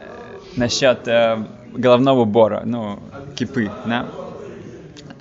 насчет 0.56 1.08
э, 1.08 1.38
головного 1.74 2.22
убора, 2.22 2.62
ну, 2.66 3.00
кипы, 3.36 3.72
да. 3.86 4.06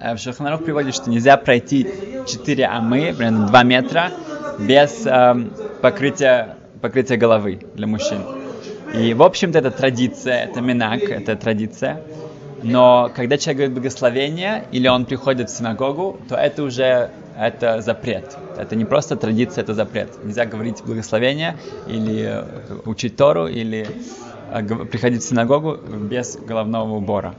Э, 0.03 0.15
в 0.15 0.19
Шахнарух 0.19 0.65
приводит, 0.65 0.95
что 0.95 1.11
нельзя 1.11 1.37
пройти 1.37 1.87
4 2.27 2.65
амы, 2.67 3.15
примерно 3.17 3.47
2 3.47 3.63
метра, 3.63 4.11
без 4.59 5.07
э, 5.07 5.35
покрытия, 5.81 6.57
покрытия 6.81 7.17
головы 7.17 7.61
для 7.75 7.87
мужчин. 7.87 8.23
И, 8.95 9.15
в 9.15 9.23
общем-то, 9.23 9.59
это 9.59 9.71
традиция, 9.71 10.45
это 10.45 10.61
минак, 10.61 11.03
это 11.03 11.37
традиция. 11.37 12.03
Но 12.63 13.11
когда 13.15 13.39
человек 13.39 13.57
говорит 13.59 13.75
благословение, 13.75 14.65
или 14.73 14.89
он 14.89 15.05
приходит 15.05 15.51
в 15.51 15.57
синагогу, 15.57 16.21
то 16.29 16.35
это 16.35 16.63
уже 16.65 17.11
это 17.39 17.81
запрет. 17.81 18.37
Это 18.59 18.77
не 18.77 18.85
просто 18.85 19.17
традиция, 19.17 19.63
это 19.63 19.75
запрет. 19.75 20.11
Нельзя 20.25 20.47
говорить 20.47 20.83
благословение, 20.85 21.57
или 21.87 22.27
э, 22.29 22.45
учить 22.87 23.17
Тору, 23.17 23.47
или 23.47 23.87
э, 24.51 24.63
приходить 24.63 25.23
в 25.23 25.29
синагогу 25.29 25.77
без 25.77 26.37
головного 26.37 26.97
убора. 26.97 27.35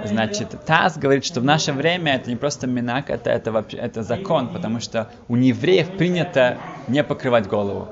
Значит, 0.00 0.64
Таз 0.64 0.96
говорит, 0.96 1.24
что 1.24 1.40
в 1.40 1.44
наше 1.44 1.72
время 1.72 2.14
это 2.16 2.30
не 2.30 2.36
просто 2.36 2.66
минак, 2.66 3.10
это, 3.10 3.30
это, 3.30 3.50
вообще, 3.52 3.78
это 3.78 4.02
закон, 4.02 4.48
потому 4.48 4.80
что 4.80 5.10
у 5.26 5.36
неевреев 5.36 5.96
принято 5.96 6.62
не 6.86 7.02
покрывать 7.02 7.48
голову. 7.48 7.90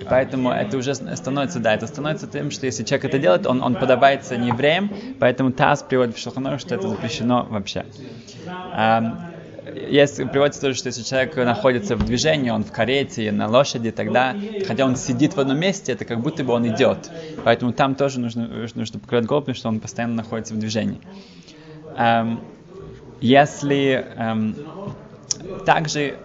И 0.00 0.04
поэтому 0.04 0.50
это 0.50 0.76
уже 0.76 0.94
становится, 0.94 1.58
да, 1.58 1.74
это 1.74 1.86
становится 1.88 2.28
тем, 2.28 2.50
что 2.52 2.66
если 2.66 2.84
человек 2.84 3.06
это 3.06 3.18
делает, 3.18 3.46
он, 3.46 3.62
он 3.62 3.76
подобается 3.76 4.36
не 4.36 4.48
евреям, 4.48 4.92
поэтому 5.18 5.52
Таз 5.52 5.82
приводит 5.82 6.16
в 6.16 6.20
Шелханор, 6.20 6.60
что 6.60 6.74
это 6.76 6.88
запрещено 6.88 7.46
вообще. 7.50 7.86
Есть, 9.74 10.16
приводится 10.30 10.60
тоже, 10.60 10.74
что 10.74 10.88
если 10.88 11.02
человек 11.02 11.36
находится 11.36 11.96
в 11.96 12.04
движении, 12.04 12.50
он 12.50 12.64
в 12.64 12.72
карете, 12.72 13.30
на 13.32 13.48
лошади, 13.48 13.90
тогда, 13.90 14.36
хотя 14.66 14.84
он 14.84 14.96
сидит 14.96 15.34
в 15.34 15.40
одном 15.40 15.58
месте, 15.58 15.92
это 15.92 16.04
как 16.04 16.20
будто 16.20 16.44
бы 16.44 16.52
он 16.52 16.66
идет. 16.68 17.10
Поэтому 17.44 17.72
там 17.72 17.94
тоже 17.94 18.20
нужно, 18.20 18.46
нужно 18.74 18.98
покрывать 18.98 19.26
голову, 19.26 19.42
потому 19.42 19.56
что 19.56 19.68
он 19.68 19.80
постоянно 19.80 20.14
находится 20.14 20.54
в 20.54 20.58
движении. 20.58 21.00
Эм, 21.96 22.40
если 23.20 24.06
эм, 24.16 24.54
также 25.64 26.18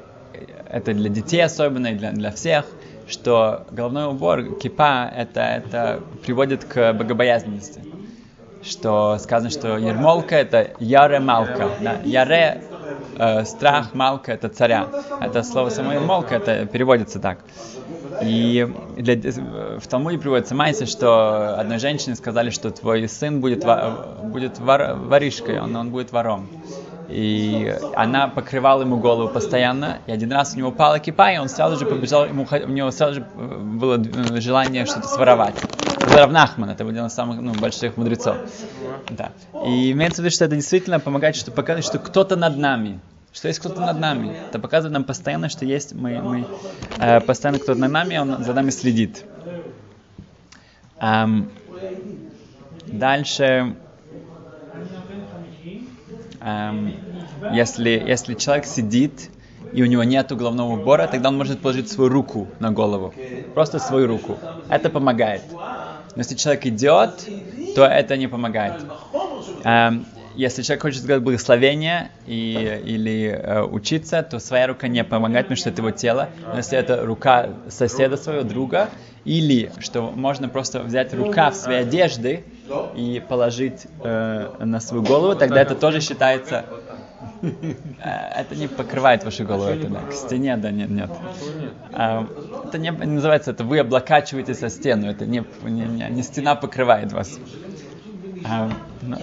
это 0.69 0.93
для 0.93 1.09
детей 1.09 1.41
особенно 1.41 1.87
и 1.87 1.95
для, 1.95 2.11
для 2.11 2.31
всех, 2.31 2.65
что 3.07 3.65
головной 3.71 4.07
убор, 4.07 4.55
кипа, 4.55 5.11
это, 5.15 5.41
это 5.41 6.01
приводит 6.23 6.63
к 6.63 6.93
богобоязненности. 6.93 7.81
Что 8.63 9.17
сказано, 9.19 9.49
что 9.49 9.77
ермолка 9.77 10.35
это 10.35 10.71
яре 10.79 11.19
малка. 11.19 11.69
Да? 11.81 11.99
Яре 12.05 12.61
э, 13.17 13.45
страх 13.45 13.93
малка 13.93 14.31
это 14.31 14.49
царя. 14.49 14.87
Это 15.21 15.43
слово 15.43 15.69
само 15.69 15.93
ермолка, 15.93 16.35
это 16.35 16.65
переводится 16.65 17.19
так. 17.19 17.39
И 18.21 18.67
для, 18.97 19.15
в 19.79 19.87
Талмуде 19.87 20.17
приводится 20.17 20.55
майся, 20.55 20.85
что 20.85 21.59
одной 21.59 21.79
женщине 21.79 22.15
сказали, 22.15 22.49
что 22.49 22.69
твой 22.71 23.07
сын 23.07 23.41
будет, 23.41 23.65
будет 24.23 24.59
вор, 24.59 24.95
воришкой, 24.95 25.59
он, 25.59 25.75
он 25.75 25.89
будет 25.89 26.11
вором. 26.11 26.47
И 27.09 27.75
она 27.95 28.27
покрывала 28.27 28.81
ему 28.81 28.97
голову 28.97 29.29
постоянно, 29.29 29.99
и 30.07 30.11
один 30.11 30.31
раз 30.31 30.53
у 30.55 30.57
него 30.57 30.69
упала 30.69 30.99
кипа, 30.99 31.33
и 31.33 31.37
он 31.37 31.49
сразу 31.49 31.77
же 31.77 31.85
побежал, 31.85 32.25
ему, 32.25 32.47
у 32.49 32.69
него 32.69 32.91
сразу 32.91 33.15
же 33.15 33.25
было 33.35 34.01
желание 34.39 34.85
что-то 34.85 35.07
своровать. 35.07 35.55
Это 36.13 36.21
Равнахман, 36.21 36.69
это 36.69 36.87
один 36.87 37.07
из 37.07 37.13
самых 37.13 37.41
ну, 37.41 37.53
больших 37.53 37.97
мудрецов. 37.97 38.37
Да. 39.09 39.31
И 39.65 39.91
имеется 39.93 40.21
в 40.21 40.25
виду, 40.25 40.31
что 40.31 40.45
это 40.45 40.55
действительно 40.55 40.99
помогает, 40.99 41.35
что 41.35 41.49
показывает, 41.49 41.85
что 41.85 41.97
кто-то 41.97 42.35
над 42.35 42.55
нами, 42.55 42.99
что 43.33 43.47
есть 43.47 43.59
кто-то 43.59 43.81
над 43.81 43.99
нами. 43.99 44.31
Это 44.47 44.59
показывает 44.59 44.93
нам 44.93 45.05
постоянно, 45.05 45.49
что 45.49 45.65
есть 45.65 45.93
мы, 45.95 46.21
мы 46.21 46.45
э, 46.99 47.19
постоянно 47.21 47.57
кто-то 47.57 47.79
над 47.79 47.91
нами, 47.91 48.17
он 48.17 48.43
за 48.43 48.53
нами 48.53 48.69
следит. 48.69 49.25
Эм, 50.99 51.49
дальше, 52.85 53.75
эм, 56.41 56.93
если, 57.53 57.89
если 57.89 58.35
человек 58.35 58.65
сидит 58.65 59.31
и 59.73 59.81
у 59.81 59.87
него 59.87 60.03
нет 60.03 60.31
головного 60.31 60.73
убора, 60.73 61.07
тогда 61.07 61.29
он 61.29 61.37
может 61.37 61.59
положить 61.59 61.89
свою 61.89 62.11
руку 62.11 62.47
на 62.59 62.69
голову. 62.69 63.15
Просто 63.55 63.79
свою 63.79 64.05
руку. 64.05 64.37
Это 64.69 64.91
помогает. 64.91 65.41
Но 66.15 66.21
если 66.21 66.35
человек 66.35 66.65
идет, 66.65 67.27
то 67.75 67.85
это 67.85 68.17
не 68.17 68.27
помогает. 68.27 68.81
Эм, 69.63 70.05
если 70.35 70.61
человек 70.63 70.81
хочет 70.81 71.03
сказать 71.03 71.21
благословение 71.21 72.11
и, 72.25 72.81
или 72.85 73.27
э, 73.29 73.63
учиться, 73.63 74.23
то 74.23 74.39
своя 74.39 74.67
рука 74.67 74.87
не 74.87 75.03
помогает, 75.03 75.45
потому 75.45 75.57
что 75.57 75.69
это 75.69 75.81
его 75.81 75.91
тело. 75.91 76.29
Но 76.51 76.57
если 76.57 76.77
это 76.77 77.05
рука 77.05 77.49
соседа 77.69 78.17
своего 78.17 78.43
друга, 78.43 78.89
или 79.25 79.71
что 79.79 80.11
можно 80.11 80.49
просто 80.49 80.79
взять 80.81 81.13
рукав 81.13 81.55
своей 81.55 81.81
одежды 81.81 82.43
и 82.95 83.19
положить 83.27 83.87
э, 84.03 84.49
на 84.59 84.79
свою 84.79 85.03
голову, 85.03 85.35
тогда 85.35 85.61
это 85.61 85.75
тоже 85.75 86.01
считается 86.01 86.65
это 87.43 88.55
не 88.55 88.67
покрывает 88.67 89.23
вашу 89.23 89.45
голову, 89.45 89.69
это 89.69 89.87
да, 89.87 89.99
к 90.01 90.13
стене, 90.13 90.55
да, 90.57 90.71
нет, 90.71 90.89
нет. 90.89 91.11
А, 91.91 92.27
это 92.65 92.77
не, 92.77 92.91
называется, 92.91 93.51
это 93.51 93.63
вы 93.63 93.79
облокачиваетесь 93.79 94.63
о 94.63 94.69
стену, 94.69 95.09
это 95.09 95.25
не, 95.25 95.43
не, 95.63 96.07
не 96.09 96.23
стена 96.23 96.55
покрывает 96.55 97.11
вас. 97.11 97.37
А, 98.45 98.71
ну, 99.01 99.17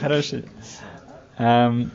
хороший. 0.00 0.44
Um, 1.36 1.90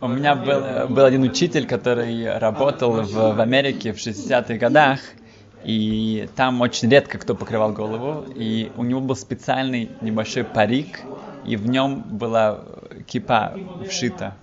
у 0.00 0.08
меня 0.08 0.34
был, 0.34 0.88
был 0.88 1.04
один 1.04 1.22
учитель, 1.22 1.64
который 1.64 2.36
работал 2.38 3.02
в, 3.02 3.34
в 3.34 3.40
Америке 3.40 3.92
в 3.92 3.98
60-х 3.98 4.54
годах, 4.56 4.98
И 5.62 6.28
там 6.34 6.60
очень 6.60 6.88
редко 6.88 7.18
кто 7.18 7.36
покрывал 7.36 7.72
голову, 7.72 8.24
и 8.34 8.72
у 8.76 8.82
него 8.82 9.00
был 9.00 9.14
специальный 9.14 9.90
небольшой 10.00 10.42
парик, 10.42 11.02
и 11.46 11.56
в 11.56 11.68
нем 11.68 12.02
была 12.02 12.64
кипа 13.06 13.54
вшита. 13.88 14.34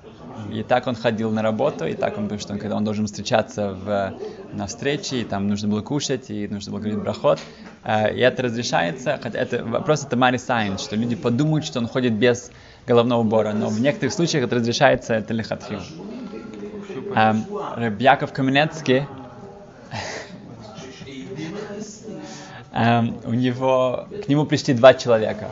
И 0.51 0.63
так 0.63 0.88
он 0.88 0.96
ходил 0.96 1.32
на 1.32 1.41
работу, 1.41 1.86
и 1.86 1.94
так 1.94 2.17
он, 2.17 2.24
потому 2.24 2.39
что 2.39 2.53
он, 2.53 2.60
когда 2.60 2.75
он 2.75 2.84
должен 2.84 3.06
встречаться 3.06 3.74
в, 3.74 4.13
на 4.53 4.67
встрече, 4.67 5.22
и 5.22 5.24
там 5.24 5.48
нужно 5.48 5.67
было 5.67 5.82
кушать, 5.82 6.29
и 6.29 6.48
нужно 6.48 6.72
было 6.72 6.79
говорить 6.79 7.00
брахот, 7.00 7.39
э, 7.84 8.15
и 8.15 8.20
это 8.20 8.44
разрешается, 8.44 9.20
хотя 9.22 9.39
это 9.39 9.63
вопрос 9.63 10.06
это 10.06 10.15
Мари 10.15 10.38
Сайн, 10.38 10.77
что 10.77 10.96
люди 10.96 11.15
подумают, 11.15 11.65
что 11.65 11.79
он 11.79 11.88
ходит 11.88 12.13
без 12.13 12.51
головного 12.86 13.22
убора, 13.22 13.53
но 13.53 13.67
в 13.70 13.82
некоторых 13.82 14.13
случаях 14.13 14.46
это 14.46 14.56
разрешается, 14.56 15.15
это 15.15 15.34
лихатхил. 15.34 15.82
Э, 17.15 17.91
Яков 18.00 18.32
Каменецкий 18.34 19.06
Эм, 22.77 23.17
у 23.25 23.34
него, 23.34 24.08
к 24.24 24.27
нему 24.27 24.46
пришли 24.46 24.75
два 24.75 24.94
человека. 24.94 25.50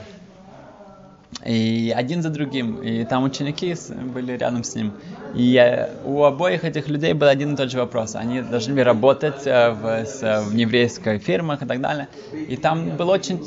И 1.44 1.94
один 1.96 2.22
за 2.22 2.30
другим. 2.30 2.82
И 2.82 3.04
там 3.04 3.24
ученики 3.24 3.76
были 4.14 4.34
рядом 4.38 4.64
с 4.64 4.76
ним. 4.76 4.94
И 5.36 5.88
у 6.06 6.24
обоих 6.24 6.64
этих 6.64 6.88
людей 6.88 7.14
был 7.14 7.28
один 7.28 7.54
и 7.54 7.58
тот 7.58 7.72
же 7.72 7.78
вопрос. 7.78 8.16
Они 8.16 8.42
должны 8.42 8.74
были 8.74 8.84
работать 8.84 9.46
э, 9.46 9.72
в, 9.72 10.06
в 10.50 10.54
еврейской 10.54 11.20
фирмах 11.20 11.62
и 11.62 11.66
так 11.66 11.82
далее. 11.82 12.08
И 12.34 12.56
там 12.56 12.96
было 12.98 13.14
очень 13.14 13.46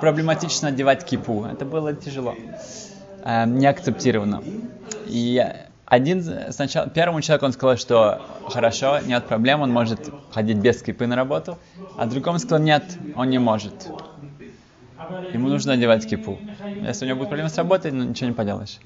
проблематично 0.00 0.68
одевать 0.68 1.04
кипу. 1.04 1.46
Это 1.50 1.64
было 1.64 1.94
тяжело. 1.94 2.34
Э, 3.24 3.46
не 3.46 3.66
акцептировано. 3.66 4.42
И 5.06 5.44
один 5.92 6.24
сначала, 6.52 6.88
первому 6.88 7.20
человеку 7.20 7.46
он 7.46 7.52
сказал, 7.52 7.76
что 7.76 8.22
хорошо, 8.48 9.00
нет 9.00 9.24
проблем, 9.26 9.60
он 9.60 9.70
может 9.70 10.10
ходить 10.32 10.56
без 10.56 10.80
кипы 10.80 11.06
на 11.06 11.16
работу, 11.16 11.58
а 11.98 12.06
другому 12.06 12.38
сказал, 12.38 12.60
нет, 12.60 12.82
он 13.14 13.28
не 13.28 13.38
может. 13.38 13.90
Ему 15.32 15.48
нужно 15.48 15.72
одевать 15.72 16.08
кипу. 16.08 16.38
Если 16.82 17.04
у 17.04 17.08
него 17.08 17.18
будет 17.18 17.28
проблемы 17.28 17.50
с 17.50 17.56
работой, 17.56 17.90
ну 17.92 18.04
ничего 18.04 18.28
не 18.28 18.34
поделаешь. 18.34 18.78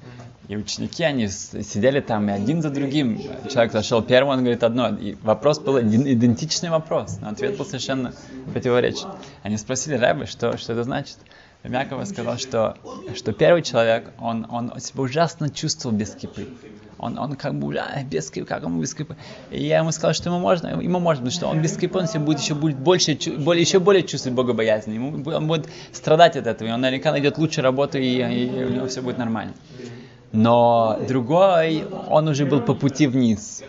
И 0.47 0.55
ученики, 0.55 1.03
они 1.03 1.27
сидели 1.27 1.99
там, 1.99 2.29
и 2.29 2.31
один 2.31 2.61
за 2.61 2.69
другим. 2.69 3.21
Человек 3.51 3.73
зашел 3.73 4.01
первым, 4.01 4.33
он 4.33 4.39
говорит 4.39 4.63
одно. 4.63 4.89
И 4.89 5.15
вопрос 5.21 5.59
был 5.59 5.77
идентичный 5.79 6.69
вопрос, 6.69 7.17
но 7.21 7.29
ответ 7.29 7.57
был 7.57 7.65
совершенно 7.65 8.13
противоречный. 8.53 9.11
Они 9.43 9.57
спросили 9.57 9.95
Рэбе, 9.95 10.25
что, 10.25 10.57
что 10.57 10.71
это 10.71 10.83
значит. 10.83 11.17
Мякова 11.63 12.05
сказал, 12.05 12.37
что, 12.37 12.77
что 13.15 13.33
первый 13.33 13.61
человек, 13.61 14.11
он, 14.19 14.47
он 14.49 14.79
себя 14.79 15.03
ужасно 15.03 15.49
чувствовал 15.49 15.95
без 15.95 16.15
кипы 16.15 16.47
он, 16.99 17.17
он 17.17 17.35
как 17.35 17.55
бы, 17.55 17.75
а, 17.77 18.03
без 18.03 18.27
скрипа, 18.27 18.47
как 18.47 18.65
он 18.65 18.79
без 18.81 18.91
скрипа. 18.91 19.15
И 19.51 19.63
я 19.63 19.79
ему 19.79 19.91
сказал, 19.91 20.13
что 20.13 20.29
ему 20.29 20.39
можно, 20.39 20.81
ему 20.81 20.99
можно, 20.99 21.23
потому 21.25 21.31
что 21.31 21.47
он 21.47 21.61
без 21.61 21.73
скрипа, 21.73 21.99
он 21.99 22.07
себе 22.07 22.21
будет 22.21 22.39
еще 22.39 22.55
будет 22.55 22.77
больше, 22.77 23.17
более, 23.37 23.61
еще 23.61 23.79
более 23.79 24.03
чувствовать 24.03 24.35
богобоязнь. 24.35 24.93
Ему, 24.93 25.23
он 25.25 25.47
будет 25.47 25.67
страдать 25.91 26.35
от 26.35 26.47
этого, 26.47 26.69
и 26.69 26.71
он 26.71 26.81
наверняка 26.81 27.11
найдет 27.11 27.37
лучше 27.37 27.61
работу, 27.61 27.97
и, 27.97 28.17
и 28.17 28.63
у 28.63 28.69
него 28.69 28.87
все 28.87 29.01
будет 29.01 29.17
нормально. 29.17 29.53
Но 30.31 30.99
другой, 31.07 31.85
он 32.09 32.27
уже 32.27 32.45
был 32.45 32.61
по 32.61 32.73
пути 32.73 33.07
вниз. 33.07 33.63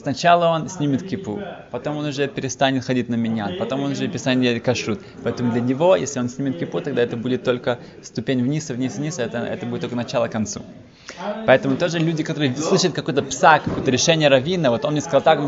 Сначала 0.00 0.46
он 0.46 0.68
снимет 0.68 1.02
кипу, 1.02 1.40
потом 1.72 1.96
он 1.96 2.06
уже 2.06 2.28
перестанет 2.28 2.84
ходить 2.84 3.08
на 3.08 3.16
меня, 3.16 3.50
потом 3.58 3.82
он 3.82 3.92
уже 3.92 4.06
перестанет 4.06 4.42
делать 4.42 4.62
кашрут. 4.62 5.00
Поэтому 5.24 5.50
для 5.50 5.60
него, 5.60 5.96
если 5.96 6.20
он 6.20 6.28
снимет 6.28 6.58
кипу, 6.58 6.80
тогда 6.80 7.02
это 7.02 7.16
будет 7.16 7.42
только 7.42 7.78
ступень 8.02 8.42
вниз, 8.42 8.70
вниз, 8.70 8.96
вниз, 8.96 9.18
это, 9.18 9.38
это 9.38 9.66
будет 9.66 9.80
только 9.80 9.96
начало 9.96 10.28
к 10.28 10.30
концу. 10.30 10.62
Поэтому 11.46 11.76
тоже 11.76 11.98
люди, 11.98 12.22
которые 12.22 12.54
слышат 12.54 12.92
какой-то 12.92 13.22
пса, 13.22 13.58
какое-то 13.58 13.90
решение 13.90 14.28
равина, 14.28 14.70
вот 14.70 14.84
он 14.84 14.92
мне 14.92 15.00
сказал 15.00 15.20
так, 15.22 15.40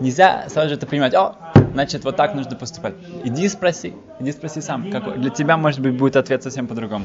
нельзя 0.00 0.48
сразу 0.48 0.70
же 0.70 0.76
это 0.76 0.86
принимать. 0.86 1.14
О, 1.14 1.36
значит, 1.74 2.04
вот 2.04 2.16
так 2.16 2.34
нужно 2.34 2.56
поступать. 2.56 2.94
Иди 3.24 3.46
спроси, 3.48 3.92
иди 4.20 4.32
спроси 4.32 4.62
сам. 4.62 4.90
Как, 4.90 5.20
для 5.20 5.30
тебя, 5.30 5.58
может 5.58 5.80
быть, 5.80 5.98
будет 5.98 6.16
ответ 6.16 6.42
совсем 6.42 6.66
по-другому. 6.66 7.04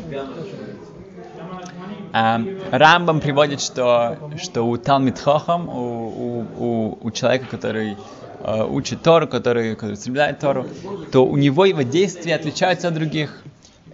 Рамбам 2.14 3.20
приводит, 3.20 3.60
что, 3.60 4.18
что 4.38 4.64
у 4.64 4.78
Талмит 4.78 5.18
Хохам, 5.20 5.68
у, 5.68 6.46
у, 6.58 6.98
у, 7.02 7.12
человека, 7.12 7.48
который 7.50 7.98
uh, 8.42 8.72
учит 8.72 9.02
Тору, 9.02 9.28
который, 9.28 9.76
который 9.76 9.98
соблюдает 9.98 10.40
Тору, 10.40 10.68
то 11.12 11.26
у 11.26 11.38
него 11.38 11.66
его 11.66 11.82
действия 11.82 12.36
отличаются 12.36 12.90
от 12.90 12.94
других 12.94 13.44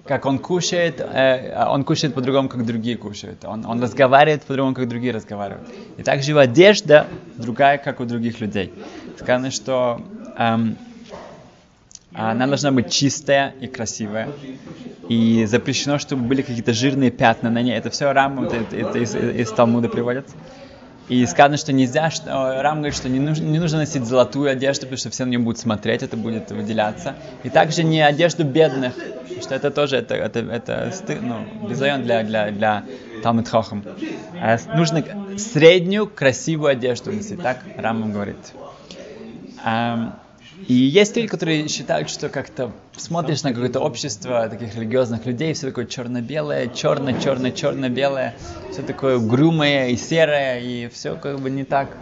как 0.05 0.25
он 0.25 0.39
кушает, 0.39 1.01
э, 1.01 1.65
он 1.69 1.83
кушает 1.83 2.15
по-другому, 2.15 2.49
как 2.49 2.65
другие 2.65 2.97
кушают. 2.97 3.45
Он, 3.45 3.63
он 3.63 3.79
разговаривает 3.79 4.41
по-другому, 4.41 4.73
как 4.73 4.89
другие 4.89 5.13
разговаривают. 5.13 5.69
И 5.97 6.03
также 6.03 6.31
его 6.31 6.39
одежда 6.39 7.05
другая, 7.37 7.77
как 7.77 7.99
у 7.99 8.05
других 8.05 8.39
людей. 8.39 8.73
Сказано, 9.19 9.51
что 9.51 10.01
эм, 10.35 10.77
она 12.13 12.47
должна 12.47 12.71
быть 12.71 12.91
чистая 12.91 13.53
и 13.59 13.67
красивая. 13.67 14.29
И 15.07 15.45
запрещено, 15.45 15.99
чтобы 15.99 16.23
были 16.23 16.41
какие-то 16.41 16.73
жирные 16.73 17.11
пятна 17.11 17.49
на 17.49 17.61
ней. 17.61 17.75
Это 17.75 17.89
все 17.89 18.11
Рамбам, 18.11 18.45
это, 18.45 18.75
это 18.75 18.99
из, 18.99 19.15
из 19.15 19.51
Талмуда 19.51 19.89
приводят. 19.89 20.27
И 21.09 21.25
сказано, 21.25 21.57
что 21.57 21.73
нельзя, 21.73 22.11
что 22.11 22.61
Рам 22.61 22.77
говорит, 22.77 22.95
что 22.95 23.09
не 23.09 23.19
нужно, 23.19 23.43
не 23.43 23.57
нужно 23.57 23.79
носить 23.79 24.05
золотую 24.05 24.51
одежду, 24.51 24.81
потому 24.81 24.97
что 24.97 25.09
все 25.09 25.25
на 25.25 25.29
нее 25.29 25.39
будут 25.39 25.57
смотреть, 25.57 26.03
это 26.03 26.15
будет 26.15 26.51
выделяться. 26.51 27.15
И 27.43 27.49
также 27.49 27.83
не 27.83 27.99
одежду 27.99 28.43
бедных, 28.43 28.93
что 29.41 29.55
это 29.55 29.71
тоже 29.71 29.97
это, 29.97 30.13
это, 30.13 30.39
это 30.39 30.91
стыд, 30.93 31.19
ну, 31.23 31.67
безайон 31.67 32.03
для, 32.03 32.23
для, 32.23 32.51
для 32.51 32.83
Талмит 33.23 33.49
Хохам. 33.49 33.83
А 34.39 34.57
нужно 34.75 35.03
среднюю 35.39 36.05
красивую 36.05 36.71
одежду 36.73 37.11
носить, 37.11 37.41
так 37.41 37.57
Рамам 37.75 38.13
говорит. 38.13 38.53
И 40.67 40.73
есть 40.73 41.15
люди, 41.15 41.27
которые 41.27 41.67
считают, 41.67 42.09
что 42.09 42.29
как-то 42.29 42.71
смотришь 42.95 43.43
на 43.43 43.53
какое-то 43.53 43.79
общество 43.79 44.47
таких 44.49 44.75
религиозных 44.75 45.25
людей, 45.25 45.53
все 45.53 45.67
такое 45.67 45.85
черно-белое, 45.85 46.67
черно-черно, 46.67 47.51
черно-белое, 47.51 48.35
все 48.71 48.83
такое 48.83 49.19
грумое 49.19 49.89
и 49.89 49.97
серое, 49.97 50.59
и 50.59 50.87
все 50.89 51.15
как 51.15 51.39
бы 51.39 51.49
не 51.49 51.63
так. 51.63 51.95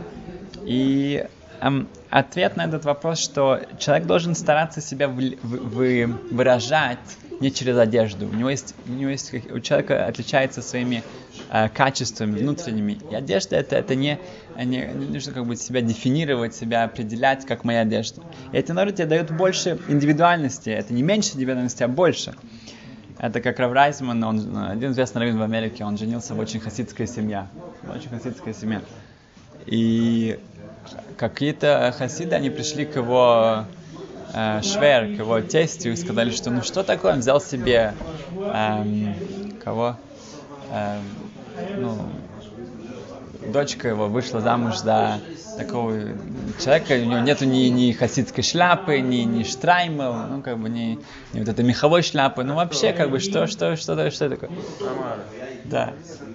И 0.65 1.25
эм, 1.61 1.87
ответ 2.09 2.57
на 2.57 2.65
этот 2.65 2.83
вопрос, 2.85 3.19
что 3.19 3.61
человек 3.79 4.07
должен 4.07 4.35
стараться 4.35 4.81
себя 4.81 5.07
вы, 5.07 5.37
вы, 5.43 6.17
выражать 6.31 6.99
не 7.39 7.51
через 7.51 7.77
одежду. 7.77 8.27
У 8.27 8.33
него 8.33 8.49
есть, 8.49 8.73
у 8.87 8.91
него 8.91 9.09
есть, 9.09 9.33
у 9.33 9.59
человека 9.59 10.05
отличается 10.05 10.61
своими 10.61 11.03
э, 11.49 11.69
качествами 11.69 12.39
внутренними. 12.39 12.97
И 13.11 13.15
одежда 13.15 13.57
это, 13.57 13.75
это 13.75 13.95
не, 13.95 14.19
не, 14.57 14.87
не 14.93 15.05
нужно 15.05 15.33
как 15.33 15.45
бы 15.45 15.55
себя 15.55 15.81
дефинировать, 15.81 16.55
себя 16.55 16.83
определять, 16.83 17.45
как 17.45 17.63
моя 17.63 17.81
одежда. 17.81 18.21
И 18.51 18.57
это, 18.57 18.73
наоборот, 18.73 18.95
тебе 18.95 19.07
дает 19.07 19.35
больше 19.35 19.79
индивидуальности. 19.87 20.69
Это 20.69 20.93
не 20.93 21.03
меньше 21.03 21.35
индивидуальности, 21.35 21.83
а 21.83 21.87
больше. 21.87 22.33
Это 23.19 23.41
как 23.41 23.57
Рав 23.59 23.71
Райсман, 23.71 24.23
он, 24.23 24.57
один 24.57 24.91
известный 24.91 25.21
раввин 25.21 25.39
в 25.39 25.41
Америке, 25.41 25.83
он 25.83 25.97
женился 25.97 26.35
в 26.35 26.39
очень 26.39 26.59
хасидская 26.59 27.07
семья. 27.07 27.47
Очень 27.93 28.09
хасидская 28.09 28.53
семья. 28.53 28.81
И 29.65 30.39
какие-то 31.17 31.93
хасиды, 31.97 32.35
они 32.35 32.49
пришли 32.49 32.85
к 32.85 32.95
его 32.95 33.65
э, 34.33 34.61
Швер, 34.61 35.15
к 35.15 35.19
его 35.19 35.41
тестю, 35.41 35.91
и 35.91 35.95
сказали, 35.95 36.31
что 36.31 36.49
ну 36.49 36.61
что 36.61 36.83
такое, 36.83 37.13
он 37.13 37.19
взял 37.19 37.41
себе 37.41 37.93
эм, 38.53 39.15
кого? 39.63 39.95
Эм, 40.71 41.03
ну, 41.79 41.97
дочка 43.51 43.87
его 43.87 44.07
вышла 44.07 44.41
замуж 44.41 44.77
за 44.77 45.19
такого 45.57 45.93
человека, 46.59 46.93
у 46.93 47.05
него 47.05 47.19
нету 47.19 47.45
ни, 47.45 47.67
ни 47.67 47.91
хасидской 47.91 48.43
шляпы, 48.43 48.99
ни, 48.99 49.17
ни 49.17 49.43
штраймел, 49.43 50.13
ну 50.13 50.41
как 50.41 50.59
бы 50.59 50.69
ни, 50.69 50.99
ни 51.33 51.39
вот 51.39 51.49
этой 51.49 51.65
меховой 51.65 52.03
шляпы, 52.03 52.43
ну 52.43 52.55
вообще 52.55 52.93
как 52.93 53.09
бы 53.09 53.19
что, 53.19 53.47
что, 53.47 53.75
что, 53.75 54.11
что 54.11 54.29
такое? 54.29 54.49
Да. 55.65 55.93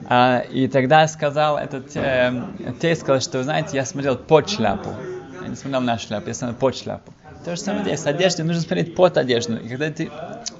А, 0.08 0.40
и 0.50 0.66
тогда 0.66 1.06
сказал 1.06 1.56
этот 1.56 1.96
э, 1.96 2.32
тесть 2.80 3.02
сказал, 3.02 3.20
что, 3.20 3.42
знаете, 3.44 3.76
я 3.76 3.84
смотрел 3.84 4.16
под 4.16 4.50
шляпу, 4.50 4.90
я 5.40 5.48
не 5.48 5.54
смотрел 5.56 5.80
на 5.80 5.98
шляпу, 5.98 6.28
я 6.28 6.34
смотрел 6.34 6.58
под 6.58 6.76
шляпу. 6.76 7.12
То 7.44 7.56
же 7.56 7.60
самое 7.60 7.84
здесь. 7.84 8.00
С 8.00 8.06
одеждой 8.06 8.42
нужно 8.42 8.62
смотреть 8.62 8.94
под 8.94 9.16
одежду. 9.16 9.56
И 9.56 9.68
когда 9.68 9.90
ты 9.90 10.10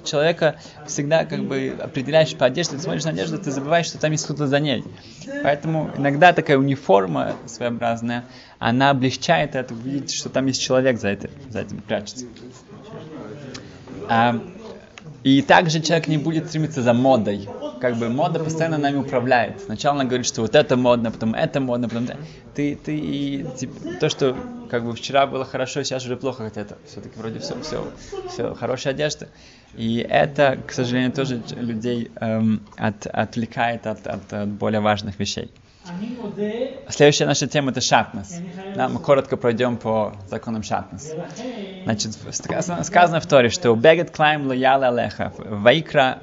человека 0.03 0.55
всегда 0.85 1.25
как 1.25 1.43
бы 1.45 1.75
определяешь 1.79 2.35
по 2.35 2.45
одежде, 2.45 2.75
ты 2.75 2.83
смотришь 2.83 3.05
на 3.05 3.11
одежду, 3.11 3.37
ты 3.37 3.51
забываешь, 3.51 3.85
что 3.85 3.97
там 3.97 4.11
есть 4.11 4.25
кто-то 4.25 4.47
за 4.47 4.59
ней. 4.59 4.83
Поэтому 5.43 5.91
иногда 5.97 6.33
такая 6.33 6.57
униформа 6.57 7.35
своеобразная, 7.45 8.25
она 8.59 8.89
облегчает 8.89 9.55
это, 9.55 9.73
видеть, 9.73 10.13
что 10.13 10.29
там 10.29 10.45
есть 10.47 10.61
человек 10.61 10.99
за, 10.99 11.09
это, 11.09 11.29
за 11.49 11.61
этим 11.61 11.81
прячется. 11.81 12.25
А, 14.09 14.41
и 15.23 15.41
также 15.41 15.81
человек 15.81 16.07
не 16.07 16.17
будет 16.17 16.47
стремиться 16.47 16.81
за 16.81 16.93
модой 16.93 17.47
как 17.83 17.97
бы 17.97 18.07
мода 18.07 18.39
постоянно 18.39 18.77
нами 18.77 18.95
управляет. 18.95 19.59
Сначала 19.59 19.95
она 19.95 20.05
говорит, 20.05 20.25
что 20.25 20.39
вот 20.39 20.55
это 20.55 20.77
модно, 20.77 21.11
потом 21.11 21.35
это 21.35 21.59
модно, 21.59 21.89
потом 21.89 22.05
это. 22.05 22.17
Ты, 22.55 22.77
ты, 22.77 22.97
и, 22.97 23.45
типа, 23.57 23.73
то, 23.99 24.07
что 24.07 24.37
как 24.69 24.85
бы 24.85 24.95
вчера 24.95 25.27
было 25.27 25.43
хорошо, 25.43 25.83
сейчас 25.83 26.05
уже 26.05 26.15
плохо, 26.15 26.45
хотя 26.45 26.61
это 26.61 26.77
все-таки 26.87 27.19
вроде 27.19 27.39
все, 27.39 27.59
все, 27.61 27.91
все, 28.29 28.55
хорошая 28.55 28.93
одежда. 28.93 29.27
И 29.75 29.97
это, 29.97 30.57
к 30.65 30.71
сожалению, 30.71 31.11
тоже 31.11 31.43
людей 31.57 32.09
эм, 32.21 32.61
от, 32.77 33.05
отвлекает 33.05 33.85
от, 33.85 34.07
от, 34.07 34.31
от 34.31 34.47
более 34.47 34.79
важных 34.79 35.19
вещей. 35.19 35.51
Следующая 36.87 37.25
наша 37.25 37.47
тема 37.47 37.71
это 37.71 37.81
шатнес. 37.81 38.39
Да, 38.75 38.87
мы 38.87 39.01
коротко 39.01 39.35
пройдем 39.35 39.75
по 39.75 40.15
законам 40.29 40.63
шатнес. 40.63 41.15
Значит, 41.83 42.13
сказано 42.83 43.19
в 43.19 43.27
Торе, 43.27 43.49
что 43.49 43.75
«Бегет 43.75 44.11
клайм 44.11 44.47
лояла 44.47 44.87
алеха». 44.87 45.33
В 45.37 45.61
Ваикра 45.61 46.19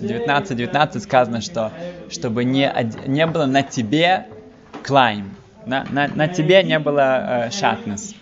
19.19 0.00 1.00
сказано, 1.00 1.40
что 1.40 1.72
чтобы 2.08 2.44
не, 2.44 2.72
не 3.06 3.26
было 3.26 3.46
на 3.46 3.62
тебе 3.62 4.26
клайм, 4.82 5.36
на, 5.66 5.84
на, 5.90 6.08
на 6.08 6.28
тебе 6.28 6.62
не 6.62 6.78
было 6.78 7.46
э, 7.46 7.50
шатнес. 7.50 8.14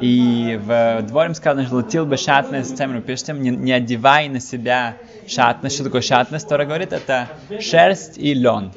И 0.00 0.58
в 0.62 1.02
дворе 1.02 1.34
сказано, 1.34 1.66
что 1.66 1.80
летил 1.80 2.06
бы 2.06 2.16
шатнес, 2.16 2.70
цемру 2.70 3.00
пишем, 3.00 3.40
не, 3.40 3.50
не 3.50 3.72
одевай 3.72 4.28
на 4.28 4.40
себя 4.40 4.96
шатнес. 5.26 5.74
Что 5.74 5.84
такое 5.84 6.02
шатнес? 6.02 6.44
Тора 6.44 6.64
говорит, 6.64 6.92
это 6.92 7.28
шерсть 7.60 8.18
и 8.18 8.34
лен. 8.34 8.72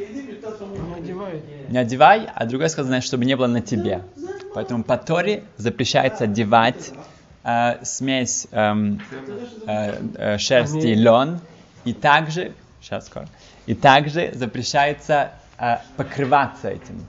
Не 1.70 1.78
одевай, 1.78 2.28
а 2.34 2.46
другое 2.46 2.70
сказано, 2.70 3.02
чтобы 3.02 3.26
не 3.26 3.36
было 3.36 3.48
на 3.48 3.62
тебе. 3.62 4.02
Поэтому 4.54 4.84
по 4.84 4.98
Торе 4.98 5.44
запрещается 5.58 6.24
одевать 6.26 6.92
э, 7.44 7.84
смесь 7.84 8.48
эм, 8.52 9.02
э, 9.66 10.02
э, 10.16 10.38
шерсти 10.38 10.88
и 10.88 10.96
лен, 10.96 11.40
и 11.86 11.94
также, 11.94 12.54
сейчас 12.82 13.08
скоро, 13.08 13.28
и 13.66 13.76
также 13.76 14.32
запрещается 14.34 15.32
э, 15.58 15.78
покрываться 15.96 16.70
этим. 16.70 17.06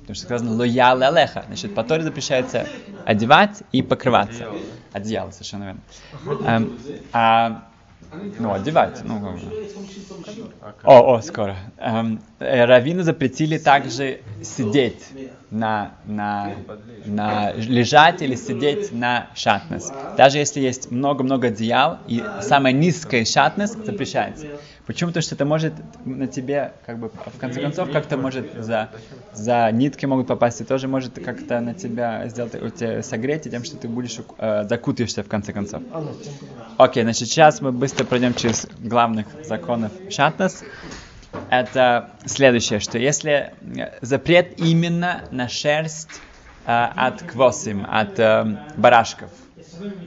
Потому 0.00 0.16
что 0.16 0.24
сказано 0.26 0.52
лоял 0.52 1.02
алеха. 1.02 1.44
Значит, 1.46 1.74
по 1.74 1.82
Торе 1.82 2.02
запрещается 2.02 2.68
одевать 3.06 3.62
и 3.72 3.80
покрываться. 3.80 4.48
Одеяло, 4.92 5.30
совершенно 5.30 5.64
верно. 5.64 5.80
Эм, 6.46 6.78
а 7.12 7.64
ну, 8.38 8.52
одевать. 8.52 9.00
Ну, 9.04 9.20
как 9.22 9.38
бы. 9.40 9.54
О, 10.84 11.14
о, 11.16 11.20
скоро. 11.22 11.56
Эм, 11.78 12.22
э, 12.38 12.64
раввины 12.64 13.02
запретили 13.02 13.58
также 13.58 14.22
сидеть 14.42 15.14
на, 15.50 15.98
на, 16.04 16.66
на 17.02 17.52
лежать 17.54 18.22
или 18.22 18.34
сидеть 18.34 18.90
на 18.92 19.30
шатнес. 19.34 19.92
Даже 20.16 20.38
если 20.38 20.60
есть 20.60 20.90
много-много 20.90 21.48
одеял, 21.48 22.00
и 22.06 22.34
самая 22.38 22.72
низкая 22.72 23.24
шатнес 23.24 23.78
запрещается. 23.84 24.46
Почему? 24.86 25.10
Потому 25.10 25.22
что 25.22 25.34
это 25.34 25.44
может 25.46 25.72
на 26.04 26.26
тебе, 26.26 26.72
как 26.84 26.98
бы, 26.98 27.08
в 27.08 27.38
конце 27.38 27.62
концов, 27.62 27.90
как-то 27.90 28.18
может 28.18 28.52
за, 28.54 28.90
за 29.32 29.70
нитки 29.72 30.04
могут 30.04 30.26
попасть, 30.26 30.60
и 30.60 30.64
тоже 30.64 30.88
может 30.88 31.14
как-то 31.24 31.60
на 31.60 31.72
тебя 31.72 32.28
сделать, 32.28 32.52
тебя 32.52 33.02
согреть, 33.02 33.46
и 33.46 33.50
тем, 33.50 33.64
что 33.64 33.78
ты 33.78 33.88
будешь 33.88 34.18
э, 34.38 34.64
закутаешься 34.68 35.22
в 35.22 35.28
конце 35.28 35.54
концов. 35.54 35.82
Окей, 36.76 37.02
okay, 37.02 37.06
значит, 37.06 37.28
сейчас 37.28 37.62
мы 37.62 37.72
быстро 37.72 38.04
пройдем 38.04 38.34
через 38.34 38.66
главных 38.78 39.26
законов 39.44 39.90
шатнес. 40.10 40.62
Это 41.48 42.10
следующее, 42.26 42.78
что 42.78 42.98
если 42.98 43.54
запрет 44.02 44.58
именно 44.58 45.22
на 45.30 45.48
шерсть 45.48 46.20
э, 46.66 46.70
от 46.70 47.22
квосим, 47.22 47.86
от 47.88 48.18
э, 48.18 48.58
барашков, 48.76 49.30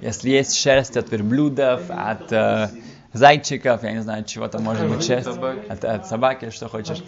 если 0.01 0.29
есть 0.29 0.55
шерсть 0.55 0.97
от 0.97 1.11
верблюдов, 1.11 1.81
от 1.89 2.31
э, 2.31 2.69
зайчиков, 3.13 3.83
я 3.83 3.91
не 3.91 4.01
знаю, 4.01 4.23
чего 4.23 4.47
там 4.47 4.63
может 4.63 4.87
быть 4.89 5.03
шерсть, 5.03 5.29
от, 5.69 5.83
от 5.83 6.07
собаки, 6.07 6.49
что 6.49 6.69
хочешь. 6.69 7.03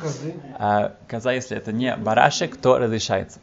А, 0.58 0.96
коза, 1.08 1.32
если 1.34 1.58
это 1.58 1.72
не 1.72 1.96
барашек, 1.96 2.58
то 2.58 2.78
разрешается. 2.78 3.40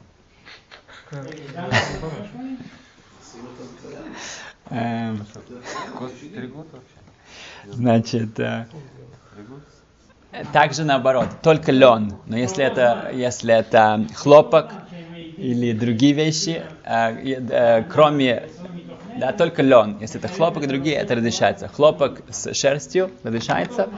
Эм, 4.70 5.24
значит, 7.66 8.40
э, 8.40 8.66
также 10.52 10.84
наоборот, 10.84 11.28
только 11.42 11.70
лен, 11.70 12.14
но 12.26 12.36
если 12.36 12.64
это, 12.64 13.10
если 13.12 13.54
это 13.54 14.06
хлопок 14.14 14.72
или 15.36 15.72
другие 15.72 16.14
вещи, 16.14 16.64
э, 16.82 17.12
э, 17.12 17.84
кроме 17.84 18.48
да, 19.18 19.32
только 19.32 19.62
лен. 19.62 19.98
Если 20.00 20.18
это 20.18 20.28
хлопок 20.28 20.64
и 20.64 20.66
другие, 20.66 20.96
это 20.96 21.14
разрешается. 21.14 21.68
Хлопок 21.68 22.22
с 22.30 22.52
шерстью 22.54 23.10
разрешается. 23.22 23.88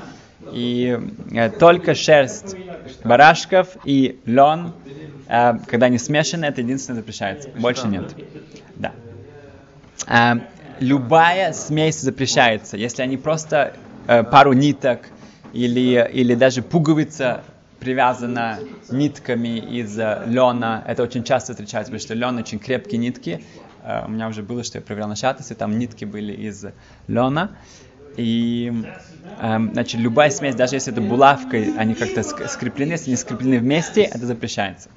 И 0.53 0.99
э, 1.33 1.51
только 1.51 1.95
шерсть 1.95 2.57
барашков 3.05 3.77
и 3.85 4.21
лен, 4.25 4.73
э, 5.27 5.55
когда 5.67 5.87
они 5.87 5.99
смешаны, 5.99 6.47
это 6.47 6.61
единственное 6.61 7.01
запрещается. 7.01 7.51
Больше 7.57 7.89
нет. 7.89 8.15
Да. 8.77 8.93
Э, 10.07 10.41
любая 10.81 11.53
смесь 11.53 12.01
запрещается. 12.01 12.77
Если 12.77 13.03
они 13.03 13.17
просто 13.17 13.75
э, 14.07 14.23
пару 14.23 14.53
ниток 14.53 15.01
или, 15.53 16.09
или 16.13 16.35
даже 16.35 16.63
пуговица 16.63 17.43
привязана 17.81 18.59
нитками 18.91 19.59
из 19.59 19.99
э, 19.99 20.23
лена. 20.27 20.83
Это 20.87 21.03
очень 21.03 21.25
часто 21.25 21.53
встречается, 21.53 21.93
потому 21.93 22.01
что 22.01 22.15
лен 22.15 22.37
очень 22.37 22.59
крепкие 22.59 22.99
нитки. 22.99 23.45
Э, 23.83 24.05
у 24.07 24.11
меня 24.11 24.29
уже 24.29 24.43
было, 24.43 24.65
что 24.65 24.79
я 24.79 24.83
проверял 24.83 25.09
на 25.09 25.17
шатасе, 25.17 25.55
там 25.55 25.79
нитки 25.79 26.05
были 26.05 26.33
из 26.33 26.65
лена. 27.07 27.51
И, 28.17 28.73
эм, 29.41 29.73
значит, 29.73 30.01
любая 30.01 30.31
смесь, 30.31 30.57
даже 30.57 30.75
если 30.75 30.93
это 30.93 31.01
булавкой, 31.01 31.73
они 31.77 31.95
как-то 31.95 32.23
скреплены, 32.23 32.93
если 32.93 33.11
они 33.11 33.17
скреплены 33.17 33.59
вместе, 33.59 34.03
это 34.03 34.27
запрещается. 34.27 34.89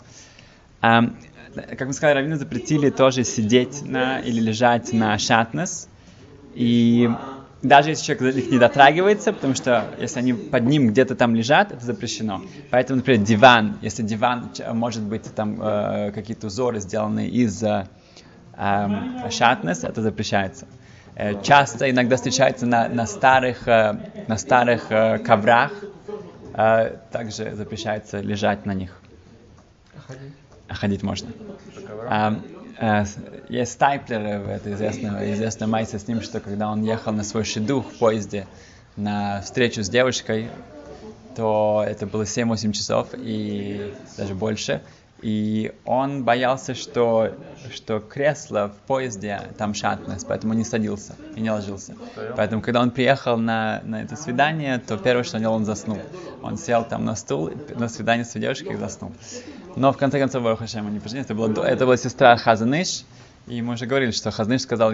Эм, 0.82 1.16
как 1.54 1.88
мы 1.88 1.94
сказали, 1.94 2.18
раввины 2.18 2.38
запретили 2.38 2.90
тоже 2.90 3.24
сидеть 3.24 3.84
на 3.86 4.20
или 4.20 4.40
лежать 4.40 4.94
на 4.94 5.18
шатнес. 5.20 5.88
И 6.56 7.10
даже 7.62 7.90
если 7.90 8.06
человек 8.06 8.36
их 8.38 8.52
не 8.52 8.58
дотрагивается, 8.58 9.34
потому 9.34 9.54
что 9.54 9.86
если 10.00 10.20
они 10.20 10.34
под 10.34 10.66
ним 10.66 10.88
где-то 10.88 11.16
там 11.16 11.36
лежат, 11.36 11.72
это 11.72 11.86
запрещено. 11.86 12.42
Поэтому, 12.72 12.98
например, 12.98 13.22
диван, 13.22 13.78
если 13.82 14.02
диван 14.02 14.52
может 14.74 15.04
быть 15.04 15.24
там 15.36 15.62
э, 15.62 16.12
какие-то 16.12 16.48
узоры 16.48 16.80
сделаны 16.80 17.28
из 17.28 17.62
э, 17.62 17.88
э, 18.62 19.30
шатнес, 19.32 19.84
это 19.84 20.02
запрещается. 20.02 20.68
Э, 21.16 21.42
часто 21.42 21.90
иногда 21.90 22.16
встречается 22.16 22.66
на, 22.66 22.88
на 22.88 23.08
старых, 23.08 23.68
э, 23.68 23.98
на 24.28 24.38
старых 24.38 24.92
э, 24.92 25.18
коврах, 25.20 25.72
э, 26.54 26.98
также 27.12 27.56
запрещается 27.56 28.20
лежать 28.20 28.66
на 28.66 28.74
них. 28.74 29.00
Ходить, 30.08 30.34
ходить 30.70 31.04
можно. 31.04 31.30
А, 32.08 32.40
э, 32.80 33.06
есть 33.50 33.74
Стайплер, 33.74 34.22
это 34.22 34.74
известная, 34.74 35.34
известная 35.34 35.68
майса 35.68 35.98
с 35.98 36.08
ним, 36.08 36.22
что 36.22 36.40
когда 36.40 36.70
он 36.70 36.84
ехал 36.84 37.14
на 37.14 37.24
свой 37.24 37.44
шедух 37.44 37.92
в 37.92 37.98
поезде 37.98 38.48
на 38.96 39.42
встречу 39.42 39.84
с 39.84 39.90
девушкой, 39.90 40.50
то 41.36 41.84
это 41.88 42.06
было 42.06 42.24
7-8 42.24 42.74
часов 42.74 43.10
и 43.14 43.94
даже 44.18 44.36
больше. 44.36 44.82
И 45.22 45.72
он 45.86 46.24
боялся, 46.24 46.74
что, 46.74 47.36
что 47.72 48.00
кресло 48.00 48.74
в 48.76 48.88
поезде 48.88 49.40
там 49.58 49.74
шатность, 49.74 50.28
поэтому 50.28 50.54
не 50.54 50.64
садился 50.64 51.16
и 51.36 51.42
не 51.42 51.52
ложился. 51.52 51.96
Поэтому, 52.36 52.62
когда 52.62 52.82
он 52.82 52.90
приехал 52.90 53.38
на, 53.38 53.82
на 53.84 54.02
это 54.02 54.16
свидание, 54.16 54.80
то 54.80 54.98
первое, 54.98 55.24
что 55.24 55.38
он 55.38 55.42
делал, 55.42 55.56
он 55.56 55.66
заснул. 55.66 56.00
Он 56.42 56.58
сел 56.58 56.84
там 56.84 57.06
на 57.06 57.16
стул, 57.16 57.52
на 57.76 57.88
свидание 57.88 58.26
с 58.26 58.34
девушкой 58.34 58.74
и 58.74 58.78
заснул. 58.78 59.12
Но 59.76 59.94
в 59.94 59.98
конце 59.98 60.20
концов, 60.20 60.44
Барух 60.44 60.60
Хашем, 60.60 60.88
они 60.88 61.00
поженились. 61.00 61.26
Это, 61.26 61.36
была, 61.36 61.68
это 61.68 61.86
была 61.86 61.98
сестра 61.98 62.36
Хазаныш, 62.36 63.04
и 63.48 63.62
мы 63.62 63.74
уже 63.74 63.86
говорили, 63.86 64.12
что 64.12 64.32
Хазныш 64.32 64.62
сказал, 64.62 64.94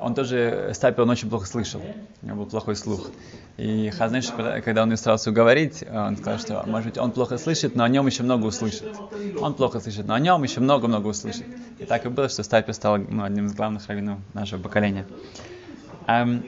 он 0.00 0.14
тоже 0.14 0.70
Стапи, 0.74 1.00
он 1.00 1.10
очень 1.10 1.28
плохо 1.30 1.46
слышал, 1.46 1.80
у 2.22 2.26
него 2.26 2.38
был 2.38 2.46
плохой 2.46 2.76
слух. 2.76 3.10
И 3.56 3.90
Хазныш, 3.90 4.32
когда 4.32 4.82
он 4.82 4.90
ее 4.90 4.96
старался 4.96 5.30
уговорить, 5.30 5.84
он 5.88 6.16
сказал, 6.16 6.38
что, 6.38 6.64
может 6.66 6.86
быть, 6.86 6.98
он 6.98 7.12
плохо 7.12 7.38
слышит, 7.38 7.76
но 7.76 7.84
о 7.84 7.88
нем 7.88 8.06
еще 8.06 8.24
много 8.24 8.46
услышит. 8.46 8.88
Он 9.40 9.54
плохо 9.54 9.80
слышит, 9.80 10.06
но 10.06 10.14
о 10.14 10.20
нем 10.20 10.42
еще 10.42 10.60
много-много 10.60 11.08
услышит. 11.08 11.46
И 11.80 11.84
так 11.84 12.04
и 12.04 12.08
было, 12.08 12.28
что 12.28 12.42
Стапи 12.42 12.72
стал 12.72 12.98
ну, 12.98 13.22
одним 13.22 13.46
из 13.46 13.54
главных 13.54 13.86
раввинов 13.88 14.18
нашего 14.32 14.60
поколения. 14.60 15.06
Эм, 16.06 16.44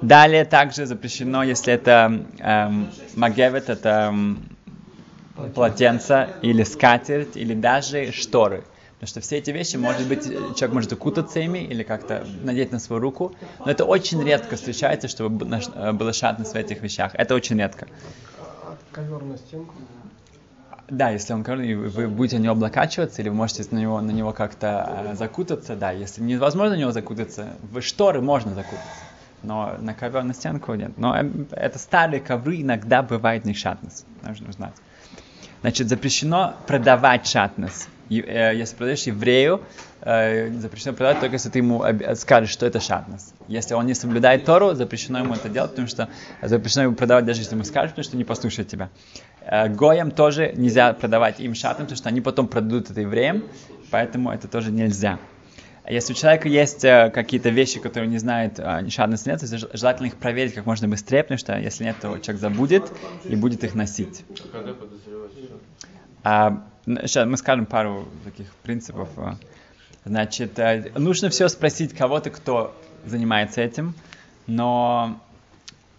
далее 0.00 0.44
также 0.44 0.86
запрещено, 0.86 1.42
если 1.42 1.72
это 1.74 2.24
эм, 2.38 2.88
магевет, 3.14 3.68
это 3.68 4.08
эм, 4.10 4.38
полотенце 5.54 6.30
или 6.42 6.62
скатерть, 6.62 7.36
или 7.36 7.54
даже 7.54 8.12
шторы. 8.12 8.64
Потому 9.02 9.10
что 9.10 9.20
все 9.20 9.38
эти 9.38 9.50
вещи, 9.50 9.74
может 9.74 10.06
быть, 10.06 10.22
человек 10.56 10.72
может 10.74 10.92
укутаться 10.92 11.40
ими 11.40 11.58
или 11.58 11.82
как-то 11.82 12.24
надеть 12.44 12.70
на 12.70 12.78
свою 12.78 13.02
руку, 13.02 13.34
но 13.58 13.68
это 13.68 13.84
очень 13.84 14.22
редко 14.22 14.54
встречается, 14.54 15.08
чтобы 15.08 15.44
э, 15.74 15.90
было 15.90 16.12
шатность 16.12 16.52
в 16.52 16.54
этих 16.54 16.82
вещах. 16.82 17.10
Это 17.14 17.34
очень 17.34 17.58
редко. 17.58 17.88
Ковер 18.92 19.24
на 19.24 19.36
стенку? 19.38 19.74
Да, 20.88 21.10
если 21.10 21.32
он 21.32 21.42
ковер, 21.42 21.64
и 21.64 21.74
вы 21.74 22.06
будете 22.06 22.38
на 22.38 22.44
него 22.44 22.52
облокачиваться, 22.52 23.22
или 23.22 23.28
вы 23.28 23.34
можете 23.34 23.66
на 23.72 23.78
него, 23.78 24.00
на 24.00 24.12
него 24.12 24.32
как-то 24.32 25.08
э, 25.10 25.16
закутаться, 25.16 25.74
да, 25.74 25.90
если 25.90 26.22
невозможно 26.22 26.76
на 26.76 26.78
него 26.78 26.92
закутаться, 26.92 27.56
в 27.72 27.80
шторы 27.80 28.20
можно 28.20 28.54
закутаться, 28.54 28.86
но 29.42 29.74
на 29.80 29.94
ковер 29.94 30.22
на 30.22 30.32
стенку 30.32 30.74
нет. 30.74 30.96
Но 30.96 31.16
э, 31.20 31.28
это 31.50 31.80
старые 31.80 32.20
ковры, 32.20 32.60
иногда 32.60 33.02
бывает 33.02 33.44
не 33.46 33.54
шатность, 33.54 34.06
нужно 34.22 34.52
знать. 34.52 34.74
Значит, 35.62 35.88
запрещено 35.88 36.56
продавать 36.66 37.26
шатность. 37.26 37.88
Э, 38.10 38.52
если 38.54 38.76
продаешь 38.76 39.04
еврею, 39.04 39.62
э, 40.00 40.50
запрещено 40.54 40.92
продавать 40.92 41.20
только 41.20 41.34
если 41.34 41.48
ты 41.50 41.58
ему 41.58 41.84
скажешь, 42.16 42.50
что 42.50 42.66
это 42.66 42.80
шатнес. 42.80 43.32
Если 43.46 43.74
он 43.74 43.86
не 43.86 43.94
соблюдает 43.94 44.44
Тору, 44.44 44.74
запрещено 44.74 45.20
ему 45.20 45.34
это 45.34 45.48
делать, 45.48 45.70
потому 45.70 45.86
что 45.86 46.08
запрещено 46.42 46.82
ему 46.84 46.94
продавать, 46.96 47.24
даже 47.24 47.40
если 47.40 47.54
ему 47.54 47.64
скажешь, 47.64 47.90
потому 47.90 48.04
что 48.04 48.16
не 48.16 48.24
послушает 48.24 48.68
тебя. 48.68 48.90
Э, 49.40 49.68
Гоям 49.68 50.10
тоже 50.10 50.52
нельзя 50.56 50.92
продавать 50.92 51.38
им 51.38 51.54
шатнес, 51.54 51.84
потому 51.84 51.96
что 51.96 52.08
они 52.08 52.20
потом 52.20 52.48
продадут 52.48 52.90
это 52.90 53.00
евреям, 53.00 53.44
поэтому 53.90 54.32
это 54.32 54.48
тоже 54.48 54.72
нельзя. 54.72 55.18
Если 55.88 56.12
у 56.12 56.16
человека 56.16 56.48
есть 56.48 56.84
э, 56.84 57.10
какие-то 57.12 57.48
вещи, 57.48 57.80
которые 57.80 58.08
не 58.08 58.18
знает, 58.18 58.58
э, 58.58 58.88
шатность 58.88 59.26
нет, 59.26 59.40
то 59.40 59.76
желательно 59.76 60.06
их 60.06 60.16
проверить 60.16 60.54
как 60.54 60.64
можно 60.64 60.86
быстрее, 60.86 61.24
потому 61.24 61.38
что 61.38 61.58
если 61.58 61.84
нет, 61.84 61.96
то 62.00 62.18
человек 62.18 62.40
забудет 62.40 62.92
и 63.24 63.34
будет 63.34 63.64
их 63.64 63.74
носить. 63.74 64.24
А, 66.22 66.64
сейчас 66.86 67.26
мы 67.26 67.36
скажем 67.36 67.66
пару 67.66 68.08
таких 68.24 68.54
принципов. 68.62 69.08
а. 69.16 69.36
Значит, 70.04 70.56
э, 70.60 70.92
нужно 70.96 71.30
все 71.30 71.48
спросить 71.48 71.94
кого-то, 71.94 72.30
кто 72.30 72.74
занимается 73.04 73.60
этим, 73.60 73.94
но 74.46 75.20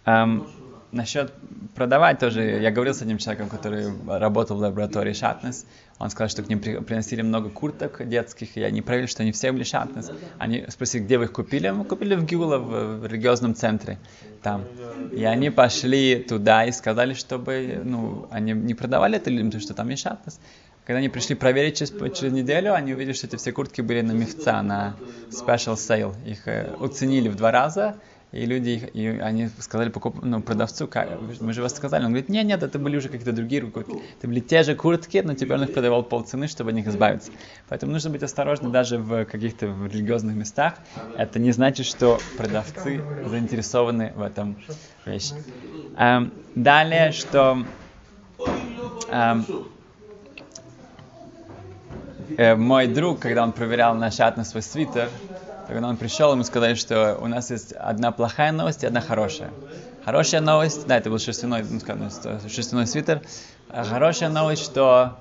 эм, 0.06 0.46
насчет 0.92 1.32
продавать 1.74 2.18
тоже, 2.18 2.42
я 2.42 2.70
говорил 2.70 2.94
с 2.94 3.02
одним 3.02 3.18
человеком, 3.18 3.48
который 3.48 3.92
работал 4.06 4.56
в 4.56 4.60
лаборатории 4.60 5.12
Шатнес, 5.12 5.66
он 5.98 6.10
сказал, 6.10 6.28
что 6.28 6.42
к 6.42 6.48
ним 6.48 6.60
при- 6.60 6.78
приносили 6.78 7.22
много 7.22 7.50
курток 7.50 8.06
детских, 8.08 8.56
и 8.56 8.62
они 8.62 8.82
проверили, 8.82 9.06
что 9.06 9.22
они 9.22 9.32
все 9.32 9.52
были 9.52 9.62
Шатнес. 9.62 10.10
Они 10.38 10.64
спросили, 10.68 11.02
где 11.02 11.18
вы 11.18 11.24
их 11.24 11.32
купили? 11.32 11.70
Мы 11.70 11.84
купили 11.84 12.14
в 12.16 12.24
Гиула, 12.24 12.58
в, 12.58 13.00
в 13.00 13.06
религиозном 13.06 13.54
центре 13.54 13.98
там. 14.42 14.64
И 15.12 15.24
они 15.24 15.50
пошли 15.50 16.16
туда 16.16 16.64
и 16.64 16.72
сказали, 16.72 17.14
чтобы, 17.14 17.80
ну, 17.84 18.26
они 18.30 18.52
не 18.52 18.74
продавали 18.74 19.16
это 19.16 19.30
людям, 19.30 19.46
потому 19.46 19.62
что 19.62 19.74
там 19.74 19.88
есть 19.88 20.02
Шатнес. 20.02 20.40
Когда 20.84 20.98
они 20.98 21.08
пришли 21.08 21.34
проверить 21.34 21.78
через, 21.78 21.92
через 22.14 22.32
неделю, 22.32 22.74
они 22.74 22.92
увидели, 22.92 23.14
что 23.14 23.26
эти 23.26 23.36
все 23.36 23.52
куртки 23.52 23.80
были 23.80 24.02
на 24.02 24.12
мифца, 24.12 24.60
на 24.62 24.96
special 25.30 25.76
sale. 25.76 26.14
Их 26.26 26.46
э, 26.46 26.74
уценили 26.78 27.28
в 27.30 27.36
два 27.36 27.50
раза, 27.50 27.96
и 28.34 28.46
люди, 28.46 28.90
и 28.92 29.06
они 29.06 29.48
сказали 29.60 29.90
покуп, 29.90 30.16
ну, 30.22 30.42
продавцу, 30.42 30.88
«Как? 30.88 31.08
мы 31.40 31.52
же 31.52 31.62
вас 31.62 31.76
сказали. 31.76 32.02
Он 32.04 32.10
говорит, 32.10 32.28
нет, 32.28 32.44
нет, 32.44 32.64
это 32.64 32.80
были 32.80 32.96
уже 32.96 33.08
какие-то 33.08 33.32
другие 33.32 33.62
куртки. 33.62 33.94
Это 34.18 34.26
были 34.26 34.40
те 34.40 34.64
же 34.64 34.74
куртки, 34.74 35.22
но 35.24 35.34
теперь 35.34 35.56
он 35.56 35.62
их 35.64 35.72
продавал 35.72 36.02
полцены, 36.02 36.48
чтобы 36.48 36.70
от 36.70 36.76
них 36.76 36.86
избавиться. 36.88 37.30
Поэтому 37.68 37.92
нужно 37.92 38.10
быть 38.10 38.24
осторожным 38.24 38.72
даже 38.72 38.98
в 38.98 39.24
каких-то 39.26 39.68
в 39.68 39.86
религиозных 39.86 40.34
местах. 40.34 40.74
Это 41.16 41.38
не 41.38 41.52
значит, 41.52 41.86
что 41.86 42.18
продавцы 42.36 43.00
заинтересованы 43.24 44.12
в 44.16 44.22
этом 44.22 44.56
вещи. 45.06 45.34
Эм, 45.96 46.32
далее, 46.56 47.12
что 47.12 47.64
эм, 49.10 49.46
э, 52.36 52.56
мой 52.56 52.88
друг, 52.88 53.20
когда 53.20 53.44
он 53.44 53.52
проверял 53.52 53.94
наш 53.94 54.18
ад 54.18 54.36
на 54.36 54.44
свой 54.44 54.62
свитер, 54.62 55.08
когда 55.66 55.88
он 55.88 55.96
пришел, 55.96 56.32
ему 56.32 56.44
сказали, 56.44 56.74
что 56.74 57.18
у 57.20 57.26
нас 57.26 57.50
есть 57.50 57.72
одна 57.72 58.12
плохая 58.12 58.52
новость 58.52 58.82
и 58.82 58.86
одна 58.86 59.00
хорошая. 59.00 59.50
Хорошая 60.04 60.40
новость, 60.40 60.86
да, 60.86 60.98
это 60.98 61.10
был 61.10 61.18
шерстяной, 61.18 61.64
ну, 61.68 61.80
скажем, 61.80 62.10
шерстяной 62.48 62.86
свитер. 62.86 63.22
А 63.70 63.84
хорошая 63.84 64.28
новость, 64.28 64.62
что 64.62 65.16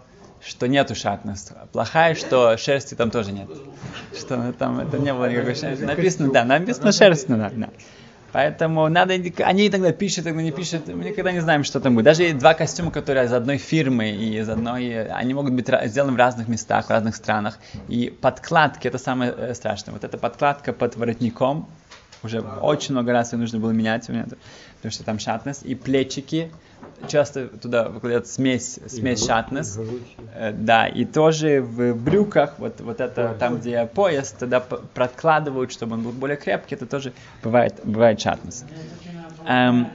что 0.45 0.67
нету 0.67 0.93
шатность. 0.93 1.53
Плохая, 1.71 2.15
что 2.15 2.57
шерсти 2.57 2.95
там 2.95 3.11
тоже 3.11 3.31
нет. 3.31 3.47
Что 4.17 4.51
там 4.53 4.81
это 4.81 4.97
не 4.97 5.13
было 5.13 5.29
никакой 5.29 5.55
шерсти. 5.55 5.83
Написано, 5.83 6.31
да, 6.31 6.43
написано 6.43 6.91
шерсть, 6.91 7.29
ну, 7.29 7.37
да, 7.37 7.49
да. 7.53 7.69
Поэтому 8.33 8.89
надо, 8.89 9.13
они 9.13 9.67
иногда 9.67 9.91
пишут, 9.91 10.25
иногда 10.25 10.41
не 10.41 10.51
пишут, 10.51 10.87
мы 10.87 11.05
никогда 11.05 11.31
не 11.31 11.39
знаем, 11.39 11.63
что 11.63 11.79
там 11.79 11.93
будет. 11.93 12.05
Даже 12.05 12.33
два 12.33 12.55
костюма, 12.55 12.89
которые 12.89 13.27
из 13.27 13.31
одной 13.31 13.59
фирмы 13.59 14.09
и 14.09 14.39
из 14.39 14.49
одной, 14.49 15.05
они 15.05 15.35
могут 15.35 15.53
быть 15.53 15.67
сделаны 15.85 16.13
в 16.13 16.15
разных 16.15 16.47
местах, 16.47 16.87
в 16.87 16.89
разных 16.89 17.15
странах. 17.15 17.59
И 17.87 18.09
подкладки, 18.09 18.87
это 18.87 18.97
самое 18.97 19.31
э, 19.37 19.53
страшное. 19.53 19.93
Вот 19.93 20.03
эта 20.03 20.17
подкладка 20.17 20.73
под 20.73 20.95
воротником, 20.95 21.69
уже 22.23 22.41
очень 22.61 22.93
много 22.93 23.11
раз 23.11 23.33
ее 23.33 23.39
нужно 23.39 23.59
было 23.59 23.71
менять 23.71 24.09
у 24.09 24.13
меня, 24.13 24.25
потому 24.77 24.91
что 24.91 25.03
там 25.03 25.19
шатнес. 25.19 25.61
И 25.63 25.75
плечики, 25.75 26.51
часто 27.07 27.47
туда 27.47 27.83
выкладывают 27.89 28.27
смесь, 28.27 28.79
смесь 28.87 29.25
шатнес. 29.25 29.77
Э, 30.35 30.51
Да, 30.51 30.87
и 30.87 31.05
тоже 31.05 31.61
в 31.61 31.93
брюках, 31.95 32.55
вот, 32.57 32.81
вот 32.81 33.01
это 33.01 33.35
там, 33.39 33.57
где 33.59 33.85
пояс, 33.85 34.31
тогда 34.31 34.59
п- 34.59 34.79
подкладывают, 34.93 35.71
чтобы 35.71 35.93
он 35.93 36.03
был 36.03 36.11
более 36.11 36.37
крепкий, 36.37 36.75
это 36.75 36.85
тоже 36.85 37.13
бывает, 37.43 37.79
бывает 37.83 38.19
шатнес. 38.21 38.63
Эм, 39.45 39.89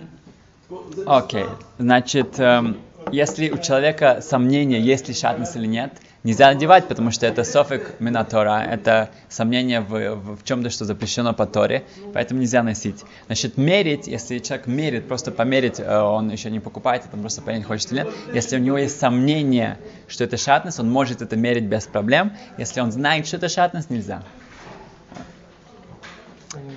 Окей, 1.06 1.48
значит, 1.78 2.38
эм, 2.38 2.76
если 3.10 3.50
у 3.50 3.56
человека 3.58 4.20
сомнение, 4.20 4.80
есть 4.80 5.08
ли 5.08 5.14
шатнес 5.14 5.56
или 5.56 5.66
нет, 5.66 5.92
нельзя 6.28 6.52
надевать, 6.52 6.86
потому 6.88 7.10
что 7.10 7.26
это 7.26 7.42
софик 7.42 7.98
минатора, 8.00 8.62
это 8.62 9.08
сомнение 9.30 9.80
в, 9.80 10.14
в, 10.14 10.36
в 10.36 10.44
чем-то, 10.44 10.68
что 10.68 10.84
запрещено 10.84 11.32
по 11.32 11.46
Торе, 11.46 11.84
поэтому 12.12 12.40
нельзя 12.40 12.62
носить. 12.62 13.02
Значит, 13.26 13.56
мерить, 13.56 14.06
если 14.06 14.38
человек 14.38 14.66
мерит, 14.66 15.08
просто 15.08 15.30
померить, 15.30 15.80
э, 15.80 15.98
он 15.98 16.28
еще 16.28 16.50
не 16.50 16.60
покупает, 16.60 17.06
это 17.06 17.16
просто 17.16 17.40
понять, 17.40 17.64
хочет 17.64 17.90
или 17.92 18.00
нет. 18.00 18.08
Если 18.34 18.56
у 18.56 18.60
него 18.60 18.76
есть 18.76 19.00
сомнение, 19.00 19.78
что 20.06 20.22
это 20.24 20.36
шатнес, 20.36 20.78
он 20.78 20.90
может 20.90 21.22
это 21.22 21.34
мерить 21.34 21.64
без 21.64 21.86
проблем. 21.86 22.34
Если 22.58 22.82
он 22.82 22.92
знает, 22.92 23.26
что 23.26 23.38
это 23.38 23.48
шатнес, 23.48 23.88
нельзя. 23.88 24.22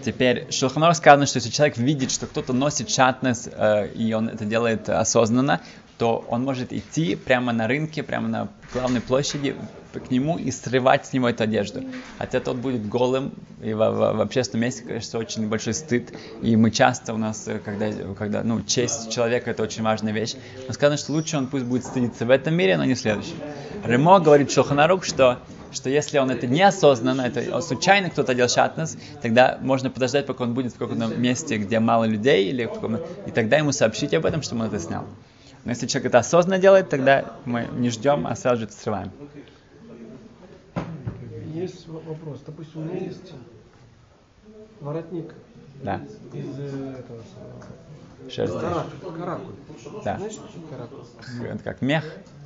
Теперь, 0.03 0.47
в 0.47 0.53
Шулханор 0.53 0.95
сказано, 0.95 1.25
что 1.25 1.37
если 1.37 1.49
человек 1.49 1.77
видит, 1.77 2.11
что 2.11 2.25
кто-то 2.25 2.53
носит 2.53 2.89
шатнес, 2.89 3.49
э, 3.51 3.89
и 3.89 4.13
он 4.13 4.29
это 4.29 4.45
делает 4.45 4.89
осознанно, 4.89 5.61
то 6.01 6.25
он 6.29 6.43
может 6.43 6.73
идти 6.73 7.15
прямо 7.15 7.53
на 7.53 7.67
рынке, 7.67 8.01
прямо 8.01 8.27
на 8.27 8.47
главной 8.73 9.01
площади 9.01 9.55
к 9.93 10.09
нему 10.09 10.39
и 10.39 10.49
срывать 10.49 11.05
с 11.05 11.13
него 11.13 11.29
эту 11.29 11.43
одежду. 11.43 11.83
Хотя 12.17 12.39
тот 12.39 12.57
будет 12.57 12.89
голым, 12.89 13.33
и 13.63 13.71
в, 13.73 13.77
в- 13.77 14.13
в 14.17 14.21
общественном 14.21 14.63
месте, 14.63 14.81
конечно, 14.83 15.19
очень 15.19 15.47
большой 15.47 15.75
стыд. 15.75 16.11
И 16.41 16.55
мы 16.55 16.71
часто 16.71 17.13
у 17.13 17.17
нас, 17.17 17.47
э, 17.47 17.59
когда, 17.59 17.91
когда 18.17 18.41
ну, 18.41 18.63
честь 18.63 19.11
человека 19.11 19.51
это 19.51 19.61
очень 19.61 19.83
важная 19.83 20.11
вещь, 20.11 20.33
но 20.67 20.73
сказано, 20.73 20.97
что 20.97 21.11
лучше 21.11 21.37
он 21.37 21.45
пусть 21.45 21.65
будет 21.65 21.85
стыдиться 21.85 22.25
в 22.25 22.31
этом 22.31 22.55
мире, 22.55 22.77
но 22.77 22.83
не 22.85 22.95
в 22.95 22.99
следующем. 22.99 23.35
Ремо 23.85 24.19
говорит 24.19 24.49
Шоханарук, 24.49 25.05
что 25.05 25.37
что 25.71 25.89
если 25.89 26.17
он 26.17 26.31
это 26.31 26.47
неосознанно, 26.47 27.21
это 27.21 27.61
случайно 27.61 28.09
кто-то 28.09 28.31
одел 28.33 28.49
шатнес, 28.49 28.97
тогда 29.21 29.57
можно 29.61 29.89
подождать, 29.89 30.25
пока 30.25 30.43
он 30.43 30.53
будет 30.53 30.73
в 30.73 30.77
каком-то 30.77 31.07
месте, 31.07 31.57
где 31.57 31.79
мало 31.79 32.05
людей, 32.05 32.49
или 32.49 32.65
в 32.65 32.73
каком 32.73 32.97
и 32.97 33.31
тогда 33.31 33.57
ему 33.57 33.71
сообщить 33.71 34.13
об 34.15 34.25
этом, 34.25 34.41
что 34.41 34.55
он 34.55 34.63
это 34.63 34.79
снял. 34.79 35.05
Но 35.63 35.71
если 35.71 35.87
человек 35.87 36.07
это 36.07 36.19
осознанно 36.19 36.59
делает, 36.59 36.89
тогда 36.89 37.35
мы 37.45 37.67
не 37.71 37.89
ждем, 37.89 38.25
а 38.25 38.35
сразу 38.35 38.61
же 38.61 38.65
это 38.65 38.73
срываем. 38.73 39.11
Есть 41.53 41.87
вопрос. 41.87 42.41
Допустим, 42.45 42.81
у 42.81 42.85
меня 42.85 43.05
есть 43.05 43.33
воротник 44.79 45.33
Да, 45.83 46.01
из 46.33 46.59
э, 46.59 46.95
этого 46.99 47.21
шерсть. 48.29 48.53
каракуль. 48.53 49.19
каракуль. 49.19 49.53
Да. 50.03 50.17
Знаешь, 50.17 50.33
что 50.33 50.43
каракуль? 50.69 51.47
Это 51.47 51.63
как 51.63 51.81
мех. 51.81 52.05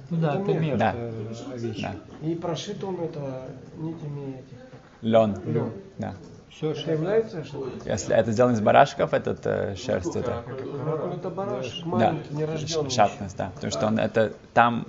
Ну 0.09 0.17
да, 0.17 0.35
это 0.41 0.53
мех. 0.53 0.77
Да. 0.77 0.93
э. 0.95 1.73
Да. 1.81 1.95
И 2.27 2.35
прошит 2.35 2.83
он 2.83 2.99
это 2.99 3.49
нитями 3.77 4.39
этих. 4.39 4.57
как 4.59 4.81
Лен. 5.01 5.35
Лен. 5.45 5.71
Да. 5.97 6.15
Все, 6.55 6.71
Это 6.71 6.91
является 6.93 7.43
что 7.43 7.69
Если 7.85 8.15
это 8.15 8.31
сделано 8.31 8.53
из 8.53 8.61
барашков, 8.61 9.13
этот 9.13 9.45
э, 9.45 9.75
шерсть, 9.75 10.15
это 10.15 10.41
Каракуль 10.45 11.13
это 11.17 11.29
барашек, 11.29 11.83
да, 11.83 11.89
маленький, 11.89 12.33
нерожденный. 12.33 12.89
шатность, 12.89 13.35
да, 13.35 13.51
потому 13.55 13.71
что 13.71 13.87
он 13.87 13.99
это 13.99 14.33
там 14.53 14.87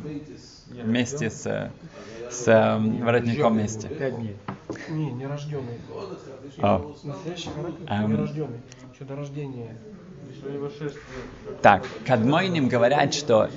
вместе 0.70 1.28
с, 1.28 1.42
с 2.30 2.46
э, 2.46 2.78
воротником 3.02 3.54
вместе. 3.54 3.88
Пять 3.88 4.16
дней. 4.16 4.36
Не, 4.90 5.10
нерожденный. 5.10 5.80
О. 6.62 6.94
Настоящий 7.02 7.50
каракуль 7.50 7.86
Эм. 7.88 8.12
нерожденный. 8.12 8.60
Еще 8.94 9.04
до 9.04 9.16
рождения. 9.16 9.76
Так, 11.62 11.84
Кадмойним 12.06 12.68
говорят, 12.68 13.12
что, 13.12 13.50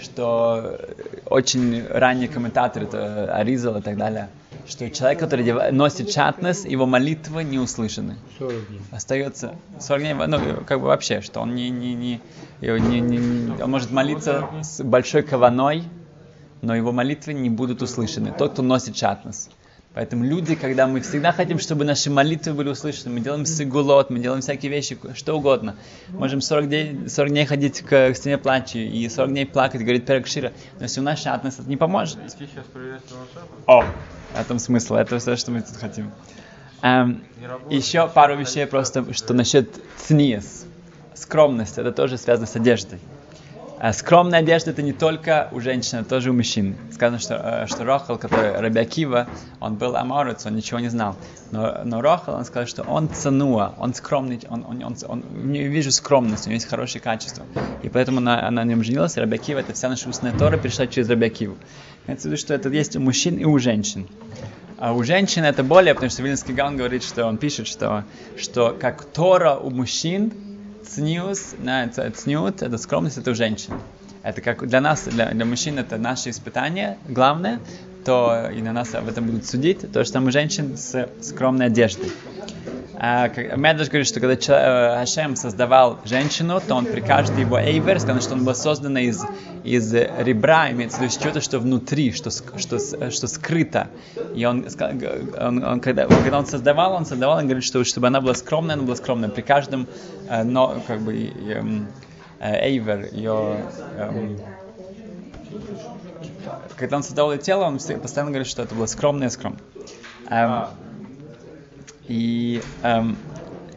что 0.00 0.76
э, 0.78 0.94
очень 1.26 1.84
ранние 1.88 2.28
комментаторы, 2.28 2.86
это 2.86 3.34
Аризал 3.34 3.78
и 3.78 3.80
так 3.82 3.96
далее, 3.96 4.28
что 4.66 4.90
человек, 4.90 5.18
который 5.20 5.72
носит 5.72 6.10
шатнес, 6.10 6.64
его 6.64 6.86
молитвы 6.86 7.44
не 7.44 7.58
услышаны. 7.58 8.16
40 8.38 8.68
дней. 8.68 8.80
Остается 8.90 9.54
40 9.80 10.02
дней, 10.02 10.14
ну, 10.14 10.64
как 10.66 10.80
бы 10.80 10.86
вообще, 10.86 11.20
что 11.20 11.40
он 11.40 11.54
не, 11.54 11.70
не, 11.70 11.94
не- 11.94 12.20
не- 12.60 13.00
не- 13.00 13.62
он 13.62 13.70
может 13.70 13.90
молиться 13.90 14.48
с 14.62 14.82
большой 14.82 15.22
каваной, 15.22 15.84
но 16.62 16.74
его 16.74 16.92
молитвы 16.92 17.34
не 17.34 17.50
будут 17.50 17.82
услышаны. 17.82 18.32
Тот, 18.32 18.52
кто 18.52 18.62
носит 18.62 18.96
шатнес. 18.96 19.50
Поэтому 19.94 20.24
люди, 20.24 20.56
когда 20.56 20.88
мы 20.88 21.00
всегда 21.00 21.30
хотим, 21.30 21.60
чтобы 21.60 21.84
наши 21.84 22.10
молитвы 22.10 22.52
были 22.52 22.68
услышаны, 22.68 23.14
мы 23.14 23.20
делаем 23.20 23.46
сигулот, 23.46 24.10
мы 24.10 24.18
делаем 24.18 24.42
всякие 24.42 24.72
вещи, 24.72 24.98
что 25.14 25.34
угодно. 25.34 25.76
Можем 26.08 26.40
40 26.40 26.68
дней, 26.68 27.08
40 27.08 27.30
дней 27.30 27.46
ходить 27.46 27.80
к, 27.80 28.10
к 28.10 28.16
стене 28.16 28.36
плача 28.36 28.80
и 28.80 29.08
40 29.08 29.30
дней 29.30 29.46
плакать, 29.46 29.82
говорит 29.82 30.04
Перекшира. 30.04 30.52
Но 30.78 30.84
если 30.84 31.00
у 31.00 31.04
нас 31.04 31.22
шатнес, 31.22 31.60
это 31.60 31.68
не 31.68 31.76
поможет. 31.76 32.18
О, 33.66 33.82
в 33.82 34.40
этом 34.40 34.58
смысл, 34.58 34.94
это 34.94 35.20
все, 35.20 35.36
что 35.36 35.52
мы 35.52 35.62
тут 35.62 35.76
хотим. 35.76 36.10
Эм, 36.82 37.22
еще 37.70 38.08
пару 38.08 38.36
вещей 38.36 38.66
просто, 38.66 39.12
что 39.14 39.32
насчет 39.32 39.70
цниес. 39.96 40.66
Скромность, 41.14 41.78
это 41.78 41.92
тоже 41.92 42.18
связано 42.18 42.48
с 42.48 42.56
одеждой. 42.56 42.98
А 43.84 43.92
скромная 43.92 44.38
одежда 44.38 44.70
это 44.70 44.80
не 44.80 44.94
только 44.94 45.50
у 45.52 45.60
женщин, 45.60 45.98
это 45.98 46.08
тоже 46.08 46.30
у 46.30 46.32
мужчин. 46.32 46.74
Сказано, 46.90 47.18
что, 47.18 47.34
э, 47.34 47.66
что 47.66 47.84
Рохал, 47.84 48.16
который 48.16 48.58
Рабиакива, 48.58 49.28
он 49.60 49.74
был 49.74 49.94
аморец, 49.94 50.46
он 50.46 50.56
ничего 50.56 50.80
не 50.80 50.88
знал. 50.88 51.16
Но, 51.50 51.82
но 51.84 52.00
Рохал, 52.00 52.36
он 52.36 52.46
сказал, 52.46 52.66
что 52.66 52.82
он 52.84 53.10
цануа, 53.10 53.74
он 53.76 53.92
скромный, 53.92 54.40
он, 54.48 54.64
он, 54.66 54.82
он, 54.82 54.96
он, 55.06 55.52
него 55.52 55.68
вижу 55.68 55.92
скромность, 55.92 56.46
у 56.46 56.48
него 56.48 56.54
есть 56.54 56.66
хорошие 56.66 57.02
качества. 57.02 57.44
И 57.82 57.90
поэтому 57.90 58.20
она, 58.20 58.48
она 58.48 58.64
на 58.64 58.70
нем 58.70 58.82
женилась, 58.82 59.18
Рабиакива, 59.18 59.58
это 59.58 59.74
вся 59.74 59.90
наша 59.90 60.08
устная 60.08 60.32
Тора 60.32 60.56
перешла 60.56 60.86
через 60.86 61.10
Рабиакиву. 61.10 61.54
Имеется 62.06 62.28
в 62.28 62.32
виду, 62.32 62.40
что 62.40 62.54
это 62.54 62.70
есть 62.70 62.96
у 62.96 63.00
мужчин 63.00 63.36
и 63.36 63.44
у 63.44 63.58
женщин. 63.58 64.08
А 64.78 64.94
у 64.94 65.02
женщин 65.02 65.44
это 65.44 65.62
более, 65.62 65.92
потому 65.92 66.10
что 66.10 66.22
Вильнинский 66.22 66.54
Гаон 66.54 66.78
говорит, 66.78 67.04
что 67.04 67.26
он 67.26 67.36
пишет, 67.36 67.66
что, 67.66 68.04
что 68.38 68.74
как 68.80 69.04
Тора 69.04 69.56
у 69.56 69.68
мужчин, 69.68 70.32
цниус, 70.86 71.54
на, 71.58 71.88
цниут, 71.88 72.62
это 72.62 72.78
скромность, 72.78 73.18
это 73.18 73.30
у 73.30 73.34
женщин. 73.34 73.74
Это 74.22 74.40
как 74.40 74.66
для 74.66 74.80
нас, 74.80 75.04
для, 75.04 75.30
для 75.30 75.44
мужчин, 75.44 75.78
это 75.78 75.98
наше 75.98 76.30
испытание 76.30 76.98
главное, 77.08 77.60
то 78.04 78.50
и 78.50 78.62
на 78.62 78.72
нас 78.72 78.94
об 78.94 79.08
этом 79.08 79.26
будут 79.26 79.46
судить, 79.46 79.90
то, 79.92 80.04
что 80.04 80.20
у 80.20 80.30
женщин 80.30 80.76
с 80.76 81.08
скромной 81.20 81.66
одеждой. 81.66 82.10
А, 83.06 83.28
Медраш 83.28 83.88
говорит, 83.88 84.06
что 84.06 84.18
когда 84.18 84.34
э, 84.34 84.98
Хашем 85.00 85.36
создавал 85.36 85.98
женщину, 86.06 86.58
то 86.66 86.74
он 86.74 86.86
при 86.86 87.02
каждой 87.02 87.40
его 87.40 87.58
эйвер, 87.60 88.00
сказано, 88.00 88.22
что 88.22 88.32
он 88.32 88.46
был 88.46 88.54
создан 88.54 88.96
из, 88.96 89.22
из 89.62 89.92
ребра, 89.92 90.70
имеется 90.70 90.96
в 90.96 91.00
виду 91.02 91.12
чего-то, 91.12 91.42
что 91.42 91.58
внутри, 91.58 92.12
что, 92.12 92.30
что, 92.30 92.78
с- 92.78 93.10
что 93.10 93.26
скрыто. 93.26 93.88
И 94.34 94.46
он, 94.46 94.64
он- 95.38 95.62
он 95.62 95.80
когда, 95.80 96.06
когда 96.06 96.38
он 96.38 96.46
создавал, 96.46 96.94
он 96.94 97.04
создавал, 97.04 97.36
он 97.36 97.44
говорит, 97.44 97.64
что 97.64 97.84
чтобы 97.84 98.06
она 98.06 98.22
была 98.22 98.32
скромная, 98.32 98.74
она 98.74 98.84
была 98.84 98.96
скромная. 98.96 99.28
При 99.28 99.42
каждом, 99.42 99.86
э, 100.30 100.42
но, 100.42 100.82
как 100.86 101.00
бы, 101.00 101.14
эм, 101.14 101.86
э, 102.40 102.68
эйвер, 102.68 103.10
ее... 103.12 103.66
эм, 103.98 104.40
когда 106.78 106.96
он 106.96 107.02
создавал 107.02 107.32
ее 107.32 107.38
тело, 107.38 107.64
он 107.64 107.74
постоянно 107.74 108.30
говорит, 108.30 108.46
что 108.46 108.62
это 108.62 108.74
было 108.74 108.86
скромное, 108.86 109.28
скромное. 109.28 109.60
Эм, 110.30 110.68
и 112.08 112.62
эм, 112.82 113.16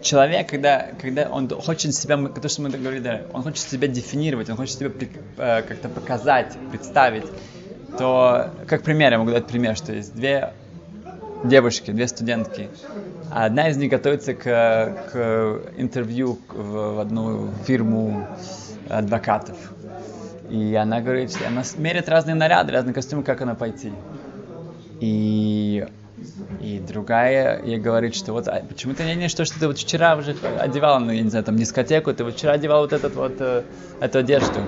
человек, 0.01 0.49
когда, 0.49 0.87
когда 1.01 1.29
он 1.29 1.49
хочет 1.49 1.93
себя, 1.93 2.17
то, 2.17 2.49
что 2.49 2.61
мы 2.61 2.69
говорили, 2.69 3.01
да, 3.01 3.21
он 3.33 3.43
хочет 3.43 3.59
себя 3.59 3.87
дефинировать, 3.87 4.49
он 4.49 4.57
хочет 4.57 4.77
себя 4.77 4.91
э, 5.37 5.61
как-то 5.63 5.89
показать, 5.89 6.57
представить, 6.71 7.25
то, 7.97 8.51
как 8.67 8.83
пример, 8.83 9.11
я 9.11 9.17
могу 9.17 9.31
дать 9.31 9.47
пример, 9.47 9.75
что 9.75 9.93
есть 9.93 10.13
две 10.13 10.53
девушки, 11.43 11.91
две 11.91 12.07
студентки. 12.07 12.69
Одна 13.31 13.69
из 13.69 13.77
них 13.77 13.91
готовится 13.91 14.33
к, 14.33 14.43
к 14.43 15.61
интервью 15.77 16.39
в, 16.49 16.95
в 16.95 16.99
одну 16.99 17.49
фирму 17.65 18.27
адвокатов. 18.89 19.57
И 20.49 20.75
она 20.75 21.01
говорит, 21.01 21.31
что 21.31 21.47
она 21.47 21.63
меряет 21.77 22.07
разные 22.07 22.35
наряды, 22.35 22.71
разные 22.71 22.93
костюмы, 22.93 23.23
как 23.23 23.41
она 23.41 23.53
пойти. 23.55 23.91
И, 25.01 25.85
и 26.59 26.79
другая 26.79 27.61
ей 27.63 27.77
говорит, 27.79 28.15
что 28.15 28.33
вот 28.33 28.47
а 28.47 28.63
почему 28.67 28.93
ты 28.93 29.03
не 29.03 29.15
не 29.15 29.29
что, 29.29 29.45
что 29.45 29.59
ты 29.59 29.67
вот 29.67 29.77
вчера 29.77 30.15
уже 30.15 30.35
одевала, 30.59 30.99
ну, 30.99 31.11
я 31.11 31.21
не 31.21 31.29
знаю, 31.29 31.45
там 31.45 31.55
дискотеку, 31.55 32.13
ты 32.13 32.23
вот 32.23 32.35
вчера 32.35 32.53
одевала 32.53 32.81
вот 32.81 32.93
этот 32.93 33.15
вот, 33.15 33.35
э, 33.39 33.63
эту 33.99 34.19
одежду. 34.19 34.59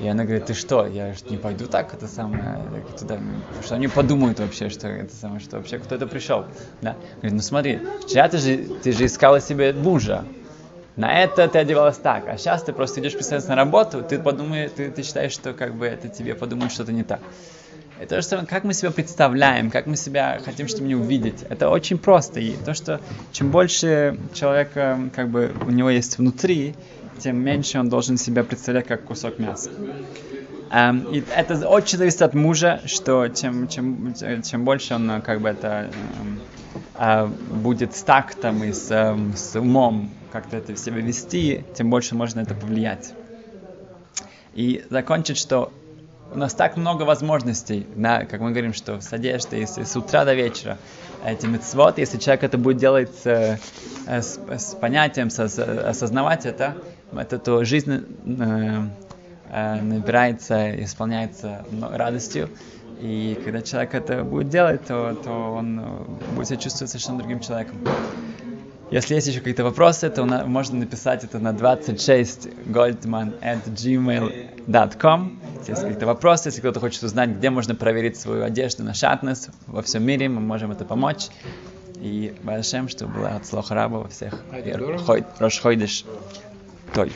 И 0.00 0.06
она 0.06 0.24
говорит, 0.24 0.46
ты 0.46 0.54
что, 0.54 0.86
я 0.86 1.12
ж 1.12 1.22
не 1.28 1.38
пойду 1.38 1.66
так, 1.66 1.92
это 1.92 2.06
самое, 2.06 2.60
туда, 2.96 3.16
потому 3.16 3.62
что 3.64 3.74
они 3.74 3.88
подумают 3.88 4.38
вообще, 4.38 4.68
что 4.68 4.86
это 4.86 5.12
самое, 5.14 5.40
что 5.40 5.56
вообще 5.56 5.78
кто-то 5.78 6.06
пришел. 6.06 6.44
Да? 6.82 6.94
Говорит, 7.16 7.32
ну 7.32 7.40
смотри, 7.40 7.80
вчера 8.06 8.28
ты 8.28 8.38
же, 8.38 8.58
ты 8.82 8.92
же 8.92 9.06
искала 9.06 9.40
себе 9.40 9.72
мужа, 9.72 10.24
на 10.94 11.20
это 11.20 11.48
ты 11.48 11.58
одевалась 11.58 11.96
так, 11.96 12.28
а 12.28 12.36
сейчас 12.36 12.62
ты 12.62 12.72
просто 12.72 13.00
идешь 13.00 13.16
писать 13.16 13.46
на 13.48 13.56
работу, 13.56 14.02
ты 14.02 14.18
подумаешь, 14.18 14.70
ты, 14.76 14.90
ты 14.90 15.02
считаешь, 15.02 15.32
что 15.32 15.52
как 15.52 15.74
бы 15.74 15.86
это 15.86 16.08
тебе 16.08 16.34
подумают 16.34 16.72
что-то 16.72 16.92
не 16.92 17.02
так. 17.02 17.20
Это 17.98 18.16
то, 18.16 18.22
что 18.22 18.46
как 18.46 18.64
мы 18.64 18.74
себя 18.74 18.92
представляем, 18.92 19.70
как 19.70 19.86
мы 19.86 19.96
себя 19.96 20.40
хотим, 20.44 20.68
чтобы 20.68 20.86
не 20.86 20.94
увидеть. 20.94 21.42
Это 21.48 21.68
очень 21.68 21.98
просто. 21.98 22.38
И 22.38 22.52
то, 22.52 22.72
что 22.72 23.00
чем 23.32 23.50
больше 23.50 24.18
человека, 24.32 24.98
как 25.14 25.28
бы, 25.28 25.52
у 25.66 25.70
него 25.70 25.90
есть 25.90 26.18
внутри, 26.18 26.74
тем 27.18 27.38
меньше 27.38 27.80
он 27.80 27.88
должен 27.88 28.16
себя 28.16 28.44
представлять 28.44 28.86
как 28.86 29.02
кусок 29.02 29.38
мяса. 29.38 29.70
Эм, 30.70 31.06
и 31.10 31.24
это 31.34 31.66
очень 31.68 31.98
зависит 31.98 32.22
от 32.22 32.34
мужа, 32.34 32.80
что 32.84 33.26
чем, 33.28 33.66
чем, 33.66 34.14
чем 34.14 34.64
больше 34.64 34.94
он 34.94 35.20
как 35.22 35.40
бы 35.40 35.48
это 35.48 35.90
эм, 36.20 36.40
э, 36.98 37.26
будет 37.26 37.96
с 37.96 38.02
тактом 38.02 38.62
и 38.62 38.72
с, 38.72 38.90
эм, 38.90 39.34
с 39.34 39.58
умом 39.58 40.10
как-то 40.30 40.56
это 40.56 40.74
в 40.74 40.78
себя 40.78 40.98
вести, 40.98 41.64
тем 41.74 41.90
больше 41.90 42.14
можно 42.14 42.40
это 42.40 42.54
повлиять. 42.54 43.14
И 44.54 44.84
закончить, 44.90 45.38
что 45.38 45.72
у 46.30 46.38
нас 46.38 46.54
так 46.54 46.76
много 46.76 47.02
возможностей, 47.02 47.86
на, 47.94 48.24
как 48.24 48.40
мы 48.40 48.50
говорим, 48.50 48.74
что 48.74 49.00
с 49.00 49.12
одеждой, 49.12 49.66
с, 49.66 49.78
с 49.78 49.96
утра 49.96 50.24
до 50.24 50.34
вечера, 50.34 50.78
эти 51.24 51.46
мецвод, 51.46 51.98
если 51.98 52.18
человек 52.18 52.44
это 52.44 52.58
будет 52.58 52.76
делать 52.76 53.10
с, 53.22 53.26
э, 53.26 53.58
с, 54.20 54.38
с 54.56 54.74
понятием, 54.74 55.30
со- 55.30 55.88
осознавать 55.88 56.46
это, 56.46 56.76
это 57.12 57.38
то 57.38 57.64
жизнь 57.64 58.04
э, 58.26 58.82
э, 59.50 59.80
набирается, 59.80 60.84
исполняется 60.84 61.64
радостью. 61.92 62.50
И 63.00 63.40
когда 63.44 63.62
человек 63.62 63.94
это 63.94 64.24
будет 64.24 64.48
делать, 64.48 64.84
то, 64.86 65.14
то 65.14 65.30
он 65.30 65.80
будет 66.34 66.48
себя 66.48 66.56
чувствовать 66.58 66.90
совершенно 66.90 67.18
другим 67.18 67.40
человеком. 67.40 67.78
Если 68.90 69.14
есть 69.14 69.26
еще 69.26 69.38
какие-то 69.40 69.64
вопросы, 69.64 70.08
то 70.08 70.24
на- 70.24 70.46
можно 70.46 70.78
написать 70.78 71.22
это 71.24 71.38
на 71.38 71.52
26goldman 71.52 73.38
at 73.42 73.66
gmail.com. 73.66 75.38
Если 75.58 75.72
есть 75.72 75.82
какие-то 75.82 76.06
вопросы, 76.06 76.48
если 76.48 76.60
кто-то 76.60 76.80
хочет 76.80 77.02
узнать, 77.02 77.30
где 77.30 77.50
можно 77.50 77.74
проверить 77.74 78.16
свою 78.16 78.44
одежду 78.44 78.84
на 78.84 78.94
шатнес 78.94 79.48
во 79.66 79.82
всем 79.82 80.04
мире, 80.04 80.28
мы 80.28 80.40
можем 80.40 80.72
это 80.72 80.84
помочь. 80.86 81.26
И 82.00 82.32
Башем, 82.44 82.88
чтобы 82.88 83.14
было 83.14 83.28
от 83.30 83.44
слоха 83.46 83.74
раба 83.74 83.98
во 83.98 84.08
всех. 84.08 84.34
А? 84.50 84.54
Рашхойдыш. 85.38 86.04
Той. 86.94 87.12